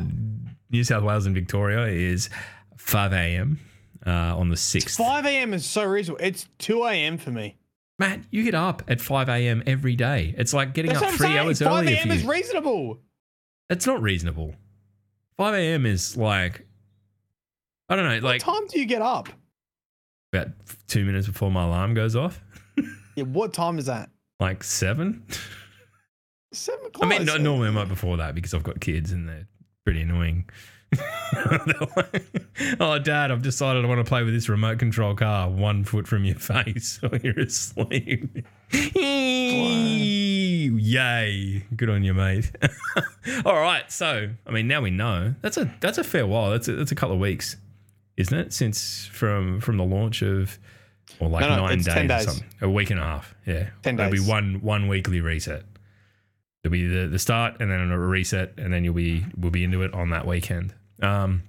[0.70, 2.28] New South Wales and Victoria is
[2.76, 3.60] 5 a.m.
[4.06, 4.96] Uh, on the 6th.
[4.96, 5.52] 5 a.m.
[5.52, 6.24] is so reasonable.
[6.24, 7.18] It's 2 a.m.
[7.18, 7.56] for me.
[7.98, 9.62] Matt, you get up at 5 a.m.
[9.66, 10.32] every day.
[10.38, 11.38] It's like getting That's up three saying.
[11.38, 12.10] hours 5 earlier a.m.
[12.12, 13.00] is reasonable.
[13.68, 14.54] That's not reasonable.
[15.38, 15.86] 5 a.m.
[15.86, 16.66] is like,
[17.88, 19.28] I don't know, like what time do you get up?
[20.32, 20.48] about
[20.88, 22.42] two minutes before my alarm goes off.
[23.16, 24.10] Yeah, what time is that?
[24.38, 25.24] Like seven.
[26.52, 29.26] Seven O'clock, I mean, no, normally I'm up before that because I've got kids and
[29.26, 29.48] they're
[29.86, 30.44] pretty annoying.
[32.80, 36.08] Oh, Dad, I've decided I want to play with this remote control car one foot
[36.08, 38.46] from your face while you're asleep.
[40.78, 41.64] Yay.
[41.76, 42.50] Good on you, mate.
[43.44, 43.90] All right.
[43.92, 45.34] So, I mean, now we know.
[45.42, 46.50] That's a that's a fair while.
[46.50, 47.56] That's a, that's a couple of weeks,
[48.16, 48.52] isn't it?
[48.52, 50.58] Since from from the launch of
[51.20, 52.48] or like No, no, nine it's days, or something.
[52.62, 53.34] A week and a half.
[53.46, 53.68] Yeah.
[53.82, 54.24] 10 That'll days.
[54.24, 55.62] be one one weekly reset.
[56.62, 59.62] There'll be the, the start and then a reset, and then you'll be we'll be
[59.64, 60.74] into it on that weekend.
[61.02, 61.42] Um,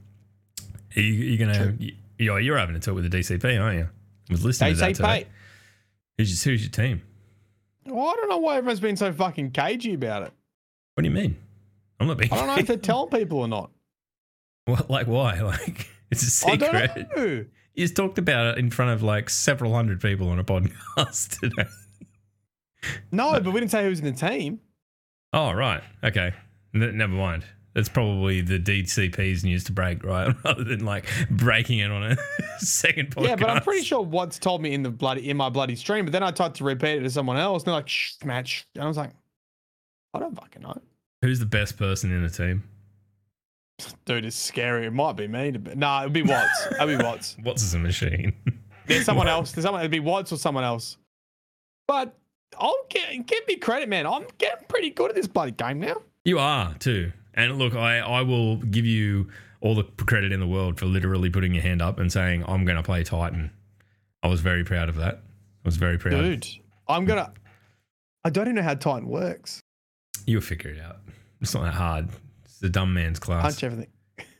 [0.95, 3.89] are you, you gonna you, you're, you're having a talk with the DCP, aren't you?
[4.29, 5.25] I was listening to that today.
[5.25, 5.25] DCP.
[6.17, 7.01] Who's your, who's your team?
[7.85, 10.33] Well, I don't know why everyone's been so fucking cagey about it.
[10.95, 11.37] What do you mean?
[11.99, 12.31] I'm not being.
[12.33, 13.71] I don't know if they're telling people or not.
[14.65, 15.39] What, like why?
[15.41, 16.73] Like it's a secret.
[16.75, 17.45] I don't know.
[17.73, 21.39] You just talked about it in front of like several hundred people on a podcast
[21.39, 21.69] today.
[23.11, 24.59] No, but we didn't say who's in the team.
[25.31, 26.33] Oh right, okay.
[26.75, 27.45] N- never mind.
[27.77, 30.35] That's probably the DCP's news to break, right?
[30.43, 32.17] Rather than like breaking it on a
[32.57, 33.27] second podcast.
[33.27, 36.03] Yeah, but I'm pretty sure Watts told me in the bloody in my bloody stream.
[36.05, 38.47] But then I tried to repeat it to someone else, and they're like, "Shh, Matt."
[38.47, 38.63] Shh.
[38.73, 39.11] And I was like,
[40.11, 40.73] "I don't fucking know,
[41.21, 42.63] Who's the best person in the team?
[44.05, 44.25] dude.
[44.25, 44.87] It's scary.
[44.87, 45.51] It might be me.
[45.51, 45.75] Be.
[45.75, 46.67] Nah, it'd be Watts.
[46.81, 47.37] It'd be Watts.
[47.43, 48.33] Watts is a machine?
[48.87, 49.51] There's someone else.
[49.51, 49.81] There's someone.
[49.81, 50.97] It'd be Watts or someone else.
[51.87, 52.17] But
[52.57, 54.07] I'll get give me credit, man.
[54.07, 55.97] I'm getting pretty good at this bloody game now.
[56.25, 57.11] You are too.
[57.37, 59.29] And look, I, I will give you
[59.61, 62.65] all the credit in the world for literally putting your hand up and saying, I'm
[62.65, 63.51] going to play Titan.
[64.23, 65.15] I was very proud of that.
[65.15, 65.19] I
[65.63, 66.19] was very proud.
[66.21, 66.47] Dude,
[66.87, 67.31] I'm gonna.
[68.23, 69.61] I don't even know how Titan works.
[70.25, 70.97] You'll figure it out.
[71.39, 72.09] It's not that hard.
[72.45, 73.43] It's the dumb man's class.
[73.43, 73.91] Punch everything.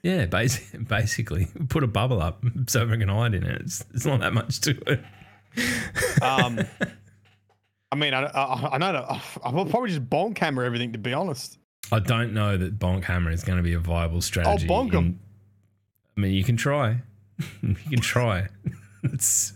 [0.01, 1.47] Yeah, bas- basically.
[1.69, 3.61] Put a bubble up so everyone can hide in it.
[3.61, 6.23] It's, it's not that much to it.
[6.23, 6.59] Um,
[7.91, 10.93] I mean, I, I, I know that I will probably just bonk camera everything.
[10.93, 11.59] To be honest,
[11.91, 14.67] I don't know that Bonk Hammer is going to be a viable strategy.
[14.69, 15.05] Oh, bonk 'em.
[15.05, 15.19] in-
[16.17, 16.97] I mean, you can try.
[17.61, 18.47] you can try.
[19.03, 19.53] it's,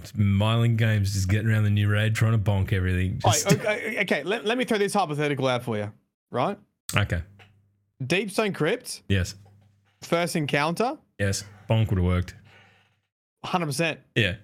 [0.00, 3.20] it's Myling Games just getting around the new raid trying to bonk everything.
[3.24, 5.92] Just, right, okay, okay let, let me throw this hypothetical out for you.
[6.30, 6.58] Right,
[6.96, 7.22] okay.
[8.04, 9.34] Deep Stone Crypt Yes.
[10.02, 11.44] first encounter, Yes.
[11.70, 12.34] Bonk would have worked.
[13.44, 14.34] hundred percent, Yeah.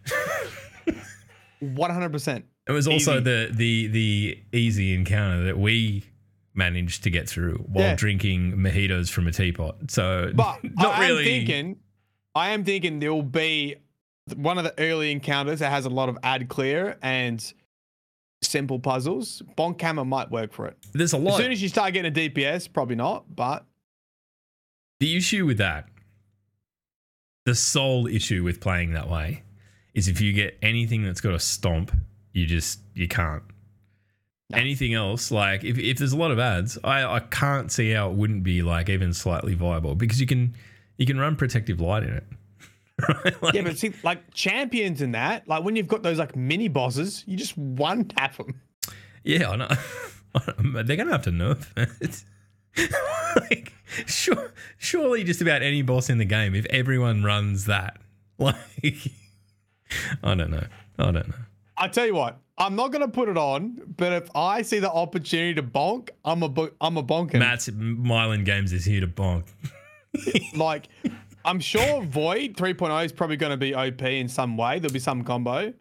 [1.61, 2.45] one hundred percent.
[2.67, 3.21] It was also Easy.
[3.25, 6.05] the the the easy encounter that we
[6.55, 7.95] managed to get through while Yeah.
[7.97, 9.91] drinking mojitos from a teapot.
[9.91, 11.19] So But not I really.
[11.21, 11.77] am thinking,
[12.35, 13.77] I am thinking there will be
[14.37, 17.53] one of the early encounters that has a lot of ad clear and
[18.43, 19.43] simple puzzles.
[19.57, 20.77] Bonk hammer might work for it.
[20.93, 21.33] There's a lot.
[21.39, 23.35] As soon as you start getting a DPS, probably not.
[23.35, 23.67] But
[25.01, 25.89] The issue with that,
[27.45, 29.43] the sole issue with playing that way,
[29.93, 31.93] is if you get anything that's got a stomp,
[32.33, 33.43] you just you can't.
[34.51, 34.59] No.
[34.59, 38.11] Anything else, like if, if there's a lot of ads, I, I can't see how
[38.11, 40.55] it wouldn't be like even slightly viable because you can
[40.99, 42.25] you can run protective light in it.
[43.09, 43.43] Right?
[43.43, 46.69] Like, yeah, but see, like champions in that, like when you've got those like mini
[46.69, 48.61] bosses, you just one tap them.
[49.25, 50.83] Yeah, I know.
[50.83, 52.25] They're gonna have to nerf it.
[53.51, 53.73] like,
[54.07, 57.99] sure, surely just about any boss in the game, if everyone runs that,
[58.39, 58.57] like,
[60.23, 60.65] I don't know.
[60.99, 61.35] I don't know.
[61.77, 64.91] I tell you what, I'm not gonna put it on, but if I see the
[64.91, 67.41] opportunity to bonk, I'm a bo- I'm a bonking.
[67.41, 69.45] Matt's Mylan Games is here to bonk.
[70.55, 70.87] Like,
[71.45, 74.79] I'm sure Void 3.0 is probably going to be OP in some way.
[74.79, 75.75] There'll be some combo,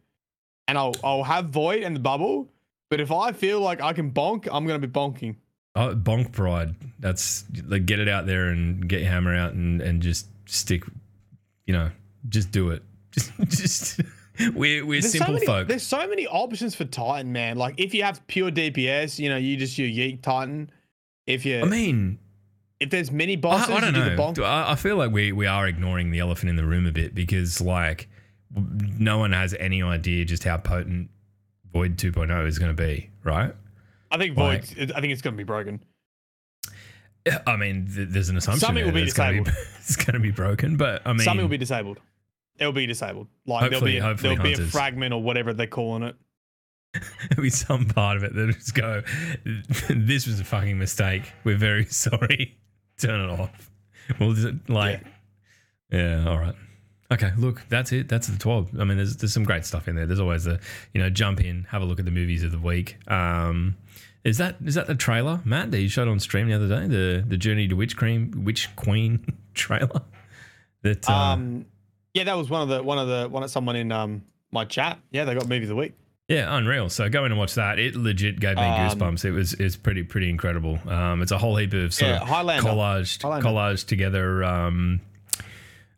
[0.67, 2.49] and I'll I'll have Void and the bubble.
[2.89, 5.35] But if I feel like I can bonk, I'm going to be bonking.
[5.75, 6.75] Oh, bonk pride.
[6.99, 10.83] That's like get it out there and get your hammer out and and just stick.
[11.67, 11.91] You know,
[12.29, 12.81] just do it.
[13.13, 14.01] Just just
[14.53, 15.67] we're we're There's simple so many, folk.
[15.67, 17.57] There's so many options for Titan, man.
[17.57, 20.71] Like if you have pure DPS, you know, you just your Yeet Titan.
[21.25, 22.19] If you I mean,
[22.79, 24.15] if there's many bosses, I, I don't you do know.
[24.15, 24.33] the bonk.
[24.35, 26.91] Do- I, I feel like we we are ignoring the elephant in the room a
[26.91, 28.09] bit because like
[28.55, 31.09] no one has any idea just how potent
[31.71, 33.53] Void 2.0 is going to be, right?
[34.11, 34.91] I think like- Void.
[34.95, 35.79] I think it's going to be broken.
[37.47, 39.65] I mean, th- there's an assumption Something will be that it's gonna disabled.
[39.79, 41.99] it's going to be broken, but I mean, Something will be disabled.
[42.59, 43.27] It'll be disabled.
[43.45, 46.15] Like Hopefully- there'll be a, hopefully there'll be a fragment or whatever they're calling it.
[47.29, 49.01] there'll be some part of it that just go,
[49.89, 51.31] this was a fucking mistake.
[51.43, 52.57] We're very sorry.
[52.99, 53.71] Turn it off.
[54.19, 55.01] Well, is it like,
[55.91, 56.27] yeah.
[56.27, 56.55] all right.
[57.11, 58.09] Okay, look, that's it.
[58.09, 58.79] That's the 12.
[58.79, 60.05] I mean, there's there's some great stuff in there.
[60.07, 60.59] There's always the,
[60.93, 62.97] you know, jump in, have a look at the movies of the week.
[63.07, 63.75] Um,
[64.23, 66.87] is that is that the trailer, Matt, that you showed on stream the other day?
[66.87, 70.01] The the Journey to Witch Cream, Witch Queen trailer.
[70.81, 71.65] That uh, Um,
[72.13, 74.65] yeah, that was one of the one of the one of someone in um my
[74.65, 74.99] chat.
[75.11, 75.93] Yeah, they got movie of the week.
[76.29, 76.89] Yeah, unreal.
[76.89, 77.79] So go in and watch that.
[77.79, 79.25] It legit gave me Um, goosebumps.
[79.25, 80.79] It was it's pretty pretty incredible.
[80.87, 82.69] Um, it's a whole heap of sort Yeah, of Highlander.
[82.69, 83.47] collaged Highlander.
[83.47, 84.43] collaged together.
[84.43, 85.01] Um,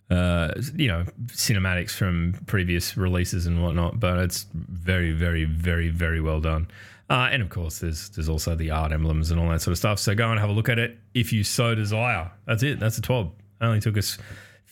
[0.09, 3.99] uh, you know, cinematics from previous releases and whatnot.
[3.99, 6.67] But it's very very very very well done.
[7.09, 9.77] Uh, and of course, there's there's also the art emblems and all that sort of
[9.77, 9.99] stuff.
[9.99, 12.31] So go and have a look at it if you so desire.
[12.45, 12.79] That's it.
[12.79, 13.31] That's the twelve.
[13.61, 14.17] Only took us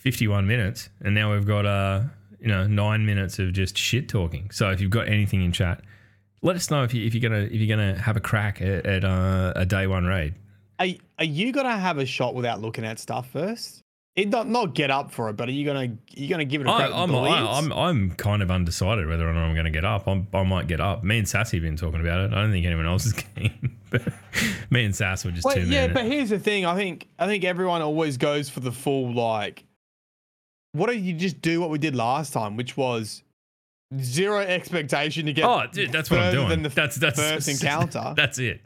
[0.04, 2.02] 51 minutes, and now we've got uh
[2.40, 4.52] you know nine minutes of just shit talking.
[4.52, 5.82] So if you've got anything in chat,
[6.42, 8.86] let us know if you if you're gonna if you're gonna have a crack at,
[8.86, 10.36] at uh, a day one raid.
[10.80, 10.88] Are,
[11.20, 13.80] are you gonna have a shot without looking at stuff first?
[14.18, 16.68] It not not get up for it, but are you gonna you gonna give it
[16.68, 16.90] a I, crack?
[16.90, 17.58] with I'm, I?
[17.58, 20.08] I'm I'm kind of undecided whether or not I'm going to get up.
[20.08, 21.04] I'm, I might get up.
[21.04, 22.34] Me and Sassy have been talking about it.
[22.34, 23.76] I don't think anyone else is keen.
[23.90, 24.04] but
[24.70, 25.94] me and Sass were just Wait, two yeah, minutes.
[25.94, 26.66] but here's the thing.
[26.66, 29.64] I think I think everyone always goes for the full like.
[30.74, 33.24] What if you just do what we did last time, which was
[34.00, 35.46] zero expectation to get.
[35.46, 36.50] Oh, dude, that's what I'm doing.
[36.50, 38.14] than the that's that's first encounter.
[38.18, 38.62] That's it.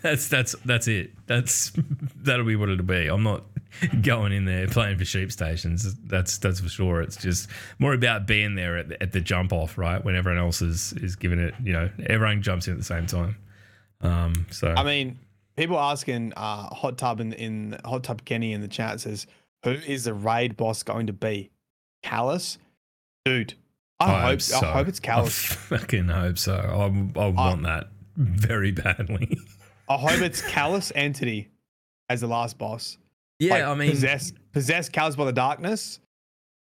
[0.00, 1.10] That's that's that's it.
[1.26, 1.72] That's
[2.22, 3.08] that'll be what it'll be.
[3.08, 3.42] I'm not
[4.00, 5.92] going in there playing for sheep stations.
[6.04, 7.02] That's that's for sure.
[7.02, 7.48] It's just
[7.80, 10.04] more about being there at the, at the jump off, right?
[10.04, 13.06] When everyone else is is giving it, you know, everyone jumps in at the same
[13.06, 13.36] time.
[14.02, 15.18] Um, so I mean,
[15.56, 19.26] people asking uh, hot tub in in hot tub Kenny in the chat says,
[19.64, 21.50] "Who is the raid boss going to be?"
[22.04, 22.58] Calus,
[23.24, 23.54] dude.
[23.98, 24.58] I, hope so.
[24.58, 25.54] I hope it's I Calus.
[25.54, 26.54] fucking hope so.
[26.54, 29.38] I, I want that very badly.
[29.88, 31.48] I hope it's Calus Entity
[32.10, 32.98] as the last boss.
[33.38, 35.98] Yeah, Like, I mean, possess possess Calus by the darkness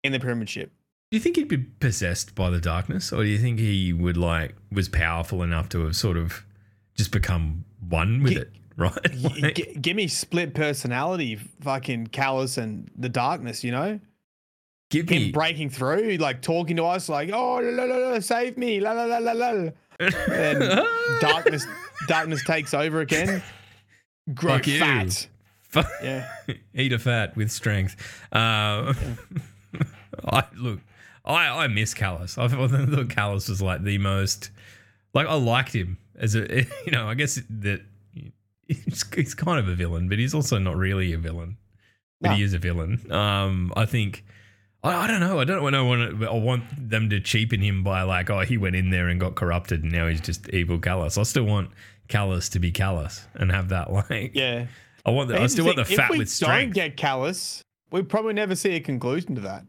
[0.04, 0.72] in the pyramid ship.
[1.12, 4.18] Do you think he'd be possessed by the darkness, or do you think he would
[4.18, 6.44] like was powerful enough to have sort of
[6.96, 9.16] just become one with Gi- it, right?
[9.22, 13.64] Like, g- give me split personality, fucking Calus and the darkness.
[13.64, 14.00] You know,
[14.90, 18.20] give him me breaking through, like talking to us, like, "Oh, la, la, la, la,
[18.20, 19.70] save me!" La la la la la.
[20.00, 20.60] And
[21.22, 21.66] darkness,
[22.08, 23.42] darkness takes over again.
[24.34, 24.80] Grow Fuck you.
[24.80, 25.28] fat.
[25.62, 25.88] Fuck.
[26.02, 26.28] Yeah.
[26.74, 27.96] eat a fat with strength.
[28.32, 28.94] Uh,
[30.26, 30.80] I look,
[31.26, 32.38] I I miss Calus.
[32.38, 34.52] I thought I thought Calus was like the most,
[35.14, 37.82] like I liked him as a, you know, I guess that
[38.68, 41.58] he's, he's kind of a villain, but he's also not really a villain.
[42.22, 42.36] But No.
[42.36, 43.12] he is a villain.
[43.12, 44.24] Um, I think.
[44.84, 45.40] I, I don't know.
[45.40, 45.72] I don't know.
[45.72, 49.08] to want I want them to cheapen him by like, oh, he went in there
[49.08, 51.18] and got corrupted, and now he's just evil Calus.
[51.18, 51.72] I still want
[52.10, 54.32] Calus to be Calus and have that like.
[54.34, 54.68] Yeah.
[55.06, 55.30] I want.
[55.30, 57.62] The, I still want the fat if we with don't get Calus,
[57.92, 59.66] we probably never see a conclusion to that.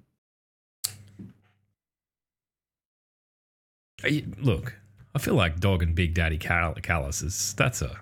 [4.38, 4.74] Look,
[5.14, 7.99] I feel like Dog and Big Daddy Cal- Calus is that's a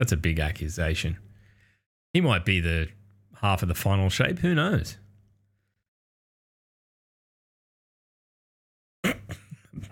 [0.00, 1.16] that's a big accusation.
[2.12, 2.88] He might be the
[3.40, 4.40] half of the final shape.
[4.40, 4.96] Who knows?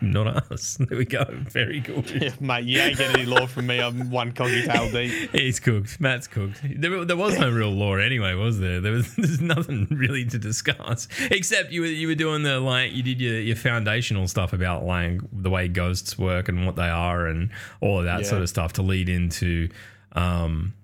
[0.00, 0.76] Not us.
[0.88, 1.24] There we go.
[1.30, 2.10] Very good.
[2.22, 3.80] Yeah, mate, you ain't getting any lore from me.
[3.80, 5.30] I'm one coggy tail deep.
[5.32, 6.00] He's cooked.
[6.00, 6.60] Matt's cooked.
[6.62, 8.80] There, there was no real lore anyway, was there?
[8.80, 12.92] There was there's nothing really to discuss except you were you were doing the like
[12.92, 16.88] you did your, your foundational stuff about like the way ghosts work and what they
[16.88, 17.50] are and
[17.80, 18.26] all of that Yeah.
[18.28, 19.68] sort of stuff to lead into,
[20.12, 20.74] um,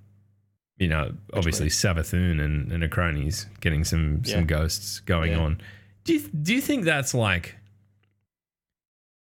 [0.78, 4.34] you know, obviously Savathun and and Acronis getting some Yeah.
[4.36, 5.38] some ghosts going Yeah.
[5.40, 5.60] on.
[6.04, 7.56] Do you do you think that's like?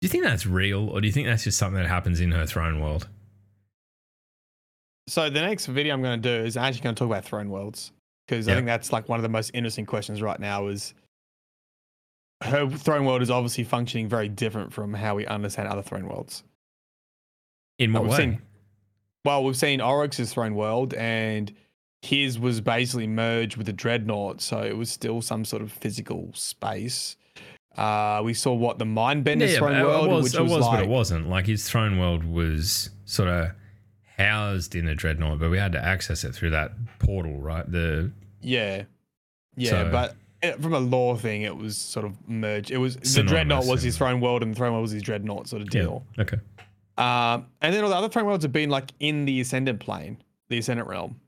[0.01, 2.31] Do you think that's real, or do you think that's just something that happens in
[2.33, 3.09] her throne world?
[5.09, 7.49] So the next video I'm going to do is actually going to talk about throne
[7.51, 7.93] worlds
[8.27, 10.67] because I think that's like one of the most interesting questions right now.
[10.67, 10.95] Is
[12.43, 16.43] her throne world is obviously functioning very different from how we understand other throne worlds.
[17.79, 18.17] In what way?
[18.17, 18.43] seen-
[19.27, 21.53] Well, we've seen Oryx's throne world, and
[22.01, 26.31] his was basically merged with the dreadnought, so it was still some sort of physical
[26.33, 27.17] space.
[27.77, 30.79] Uh, we saw what the Mindbenders Yeah, Throne World, was, which it was, was like
[30.79, 31.29] but it wasn't.
[31.29, 33.51] Like his throne world was sort of
[34.17, 37.71] housed in a dreadnought, but we had to access it through that portal, right?
[37.71, 38.85] The yeah,
[39.57, 39.71] yeah.
[39.71, 40.15] So- but
[40.61, 42.71] from a lore thing, it was sort of merged.
[42.71, 45.49] It was the Dreadnought was his Throne World, and the Throne World was his Dreadnought
[45.49, 46.07] sort of deal.
[46.19, 46.39] Okay.
[46.99, 50.19] Um, and then all the other Throne Worlds have been like in the Ascendant Plane,
[50.49, 51.21] the Ascendant Realm,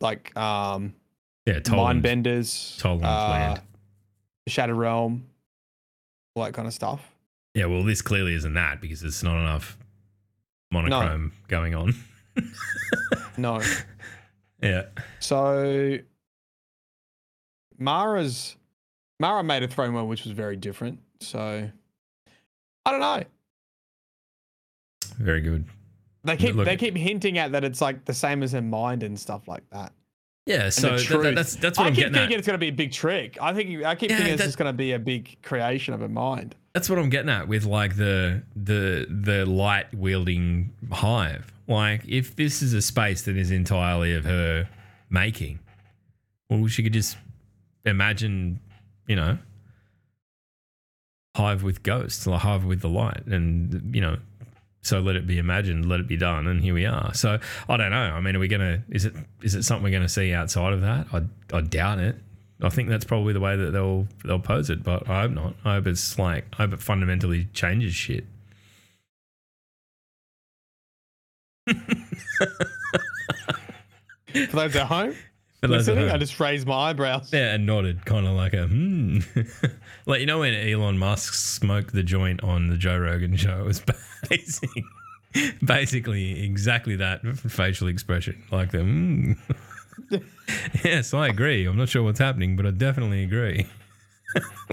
[0.00, 0.94] like um,
[1.46, 2.02] Yeah, Toland.
[2.02, 3.60] Mindbenders, Toland's uh, land.
[4.48, 5.26] Shadow Realm,
[6.34, 7.00] all that kind of stuff.
[7.54, 9.78] Yeah, well, this clearly isn't that because there's not enough
[10.72, 11.94] monochrome going on.
[13.36, 13.60] No.
[14.62, 14.84] Yeah.
[15.20, 15.98] So
[17.78, 18.56] Mara's
[19.20, 21.00] Mara made a throne world which was very different.
[21.20, 21.68] So
[22.86, 23.24] I don't know.
[25.18, 25.64] Very good.
[26.24, 29.02] They keep Look- they keep hinting at that it's like the same as her mind
[29.02, 29.92] and stuff like that.
[30.46, 32.38] Yeah, And so that- that- that's that's what I I'm keep getting thinking at.
[32.38, 33.38] it's going to be a big trick.
[33.40, 36.00] I think I keep Yeah, thinking it's just going to be a big creation of
[36.00, 36.54] her mind.
[36.74, 41.50] That's what I'm getting at with like the the the light wielding hive.
[41.68, 44.68] Like if this is a space that is entirely of her
[45.08, 45.60] making,
[46.50, 47.16] well, she could just
[47.86, 48.60] imagine,
[49.06, 49.38] you know,
[51.36, 54.18] hive with ghosts, like hive with the light, and you know,
[54.84, 57.12] so let it be imagined, let it be done, and here we are.
[57.14, 57.96] So I don't know.
[57.96, 58.82] I mean, are we gonna?
[58.90, 61.06] Is it is it something we're gonna see outside of that?
[61.12, 61.22] I
[61.56, 62.16] I doubt it.
[62.62, 65.54] I think that's probably the way that they'll they'll pose it, but I hope not.
[65.64, 68.26] I hope it's like I hope it fundamentally changes shit.
[74.50, 75.14] For those at home
[75.70, 77.32] listening, I just raised my eyebrows.
[77.32, 79.20] Yeah, and nodded, kind of like a hmm.
[80.06, 83.64] like you know when Elon Musk smoked the joint on the Joe Rogan show, it
[83.64, 83.82] was
[84.28, 84.84] basically,
[85.64, 89.32] basically exactly that facial expression, like the hmm.
[90.84, 91.66] yes, I agree.
[91.66, 93.66] I'm not sure what's happening, but I definitely agree.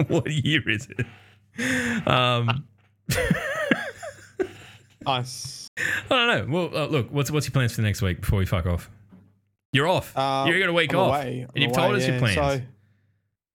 [0.08, 2.08] what year is it?
[2.08, 2.64] Um,
[5.06, 5.68] Nice.
[5.78, 6.54] I don't know.
[6.54, 8.90] Well, uh, look, what's what's your plans for the next week before we fuck off?
[9.72, 10.16] You're off.
[10.16, 11.46] Um, You're going to week I'm off, away.
[11.54, 12.34] And you've away, told us your plans.
[12.34, 12.60] So,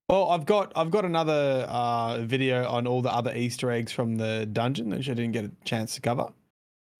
[0.08, 4.16] well, I've got I've got another uh, video on all the other Easter eggs from
[4.16, 6.28] the dungeon, that I didn't get a chance to cover.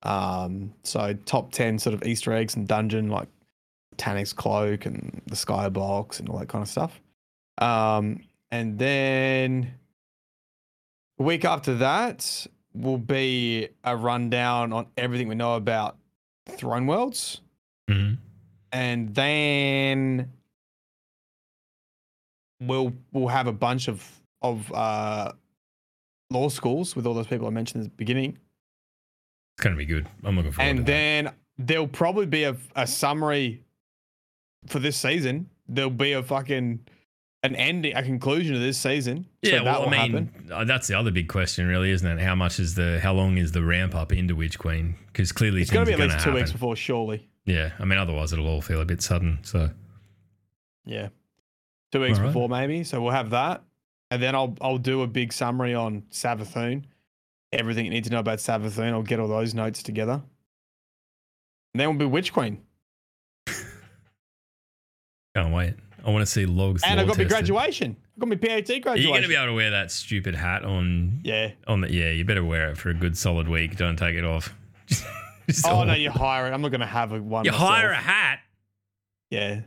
[0.04, 3.28] Um, so top ten sort of Easter eggs in dungeon, like
[3.96, 7.00] Taniks's cloak and the skybox and all that kind of stuff.
[7.58, 8.20] Um,
[8.52, 9.74] and then
[11.16, 15.96] the week after that will be a rundown on everything we know about
[16.46, 17.40] Throne Worlds
[17.90, 18.18] Mhm.
[18.72, 20.30] And then
[22.60, 24.04] we'll we'll have a bunch of
[24.42, 25.32] of uh,
[26.30, 28.38] law schools with all those people I mentioned at the beginning,
[29.56, 30.06] It's gonna be good.
[30.24, 30.64] I'm looking forward.
[30.66, 30.86] to and that.
[30.86, 33.62] then there'll probably be a, a summary
[34.66, 35.48] for this season.
[35.68, 36.80] There'll be a fucking
[37.44, 39.24] an ending, a conclusion to this season.
[39.44, 40.52] So Yeah, that well, I mean, happen.
[40.52, 42.20] uh, that's the other big question, really, isn't it?
[42.20, 44.96] How much is the, how long is the ramp up into Witch Queen?
[45.06, 47.28] Because clearly It's going to be at least two weeks before, surely.
[47.44, 49.38] Yeah, I mean, otherwise it'll all feel a bit sudden.
[49.42, 49.70] So
[50.84, 51.08] Yeah,
[51.92, 52.84] two weeks before maybe.
[52.84, 53.62] So we'll have that,
[54.10, 56.84] and then I'll I'll do a big summary on Savathun,
[57.52, 58.92] everything you need to know about Savathun.
[58.92, 60.22] I'll get all those notes together,
[61.74, 62.60] and then we'll be Witch Queen,
[65.34, 65.74] can't wait.
[66.04, 66.82] I want to see logs.
[66.84, 67.96] and I've law got my graduation.
[68.14, 69.02] I've got my PhD Are graduation.
[69.02, 71.20] you going to be able to wear that stupid hat on?
[71.24, 71.50] yeah.
[71.66, 73.76] On the yeah, you better wear it for a good solid week.
[73.76, 74.54] Don't take it off.
[75.48, 76.52] Just Oh all- no, you hire it.
[76.52, 77.44] I'm not going to have a one.
[77.44, 78.40] you hire a hat.
[79.30, 79.60] Yeah,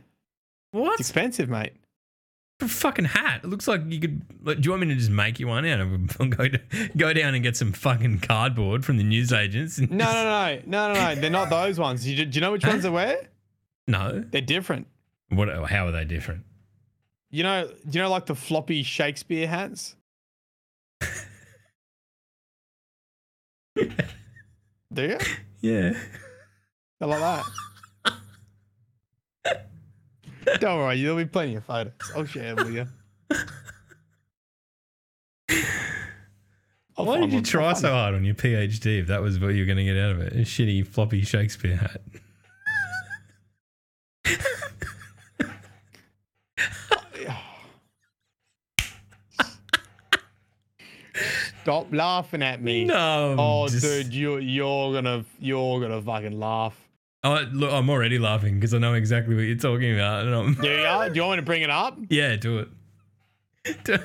[0.70, 0.92] What?
[1.00, 1.72] it's expensive, mate.
[2.60, 3.40] a fucking hat.
[3.44, 4.22] It looks like you could.
[4.42, 6.18] Like, do you want me to just make you one out of?
[6.30, 6.60] Go to,
[6.96, 9.78] go down and get some fucking cardboard from the newsagents.
[9.78, 11.14] No, just- no, no, no, no, no.
[11.20, 12.06] They're not those ones.
[12.08, 13.28] You, do you know which ones they wear?
[13.86, 14.24] no.
[14.30, 14.86] They're different.
[15.28, 15.48] What?
[15.68, 16.44] How are they different?
[17.30, 19.96] You know, do you know like the floppy Shakespeare hats?
[24.92, 25.18] Do you?
[25.60, 25.92] Yeah.
[26.98, 27.44] They're like that.
[30.60, 31.92] Don't worry, there'll be plenty of photos.
[32.14, 32.86] I'll share them with you.
[36.96, 39.66] Why did you try so hard on your PhD if that was what you were
[39.66, 40.34] going to get out of it?
[40.34, 42.00] A shitty floppy Shakespeare hat.
[42.14, 42.20] it.
[51.62, 52.84] Stop laughing at me.
[52.84, 53.36] No.
[53.38, 56.76] Oh, just- dude, you you're gonna you're gonna fucking laugh.
[57.24, 60.26] Oh, look, I'm already laughing because I know exactly what you're talking about.
[60.26, 61.08] And I'm, There you are.
[61.08, 61.96] Do you want me to bring it up?
[62.08, 62.68] yeah, do it.
[63.84, 63.96] Do-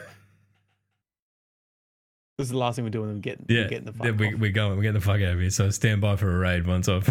[2.37, 3.07] This is the last thing we're doing.
[3.15, 4.75] We're getting, yeah, we're getting the fuck yeah, we, we're going.
[4.77, 5.49] We're getting the fuck out of here.
[5.49, 7.09] So stand by for a raid once I've.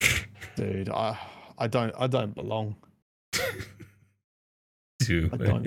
[0.56, 0.90] dude.
[0.90, 1.18] I
[1.58, 2.76] I don't I don't belong.
[5.00, 5.30] Two.
[5.32, 5.62] I don't.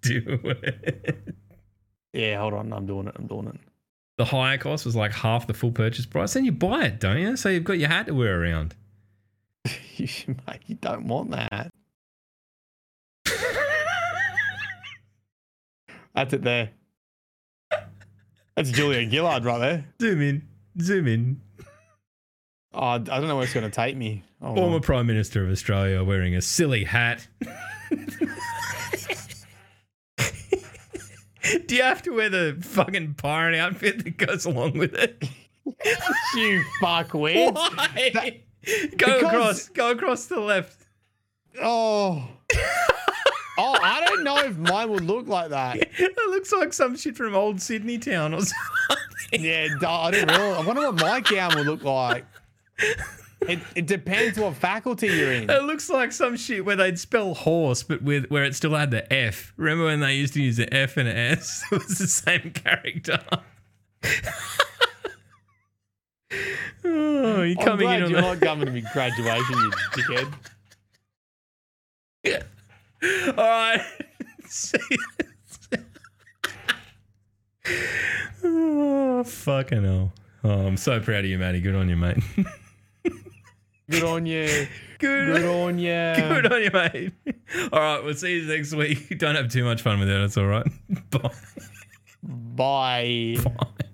[0.00, 0.22] do
[0.62, 1.34] it.
[2.12, 2.72] Yeah, hold on.
[2.72, 3.14] I'm doing it.
[3.18, 3.60] I'm doing it.
[4.18, 6.34] The higher cost was like half the full purchase price.
[6.34, 7.36] Then you buy it, don't you?
[7.36, 8.74] So you've got your hat to wear around.
[9.96, 10.08] you,
[10.46, 11.72] mate, you don't want that.
[16.14, 16.70] That's it there.
[18.54, 19.84] That's Julia Gillard right there.
[20.00, 20.48] Zoom in.
[20.80, 21.40] Zoom in.
[22.74, 24.22] Oh, I don't know where it's going to take me.
[24.40, 27.26] Oh, Former Prime Minister of Australia wearing a silly hat.
[31.66, 35.22] Do you have to wear the fucking pirate outfit that goes along with it?
[36.36, 37.54] you fuckwit.
[37.54, 38.40] Why?
[38.96, 39.68] go because- across.
[39.68, 40.86] Go across to the left.
[41.60, 42.26] Oh.
[43.58, 45.76] oh, I don't know if mine would look like that.
[45.98, 49.44] It looks like some shit from old Sydney town or something.
[49.44, 50.62] Yeah, I didn't realize.
[50.62, 52.26] I wonder what my gown would look like.
[53.48, 55.50] It, it depends what faculty you're in.
[55.50, 58.90] It looks like some shit where they'd spell horse, but with where it still had
[58.90, 59.52] the F.
[59.56, 61.64] Remember when they used to use the F and an S?
[61.72, 63.18] It was the same character.
[66.84, 70.32] oh, you I'm coming in on you're the- not coming to me graduation, you dickhead.
[72.24, 72.42] Yeah.
[73.28, 73.84] All right.
[74.48, 74.78] See
[78.44, 80.12] oh, fucking hell.
[80.44, 81.60] Oh, I'm so proud of you, Matty.
[81.60, 82.18] Good on you, mate.
[83.90, 84.68] Good on you.
[84.98, 86.14] Good, Good on you.
[86.16, 87.12] Good on you, mate.
[87.72, 89.18] All right, we'll see you next week.
[89.18, 90.18] Don't have too much fun with it.
[90.18, 90.66] That's all right.
[91.10, 91.30] Bye.
[92.22, 93.36] Bye.
[93.44, 93.86] Bye.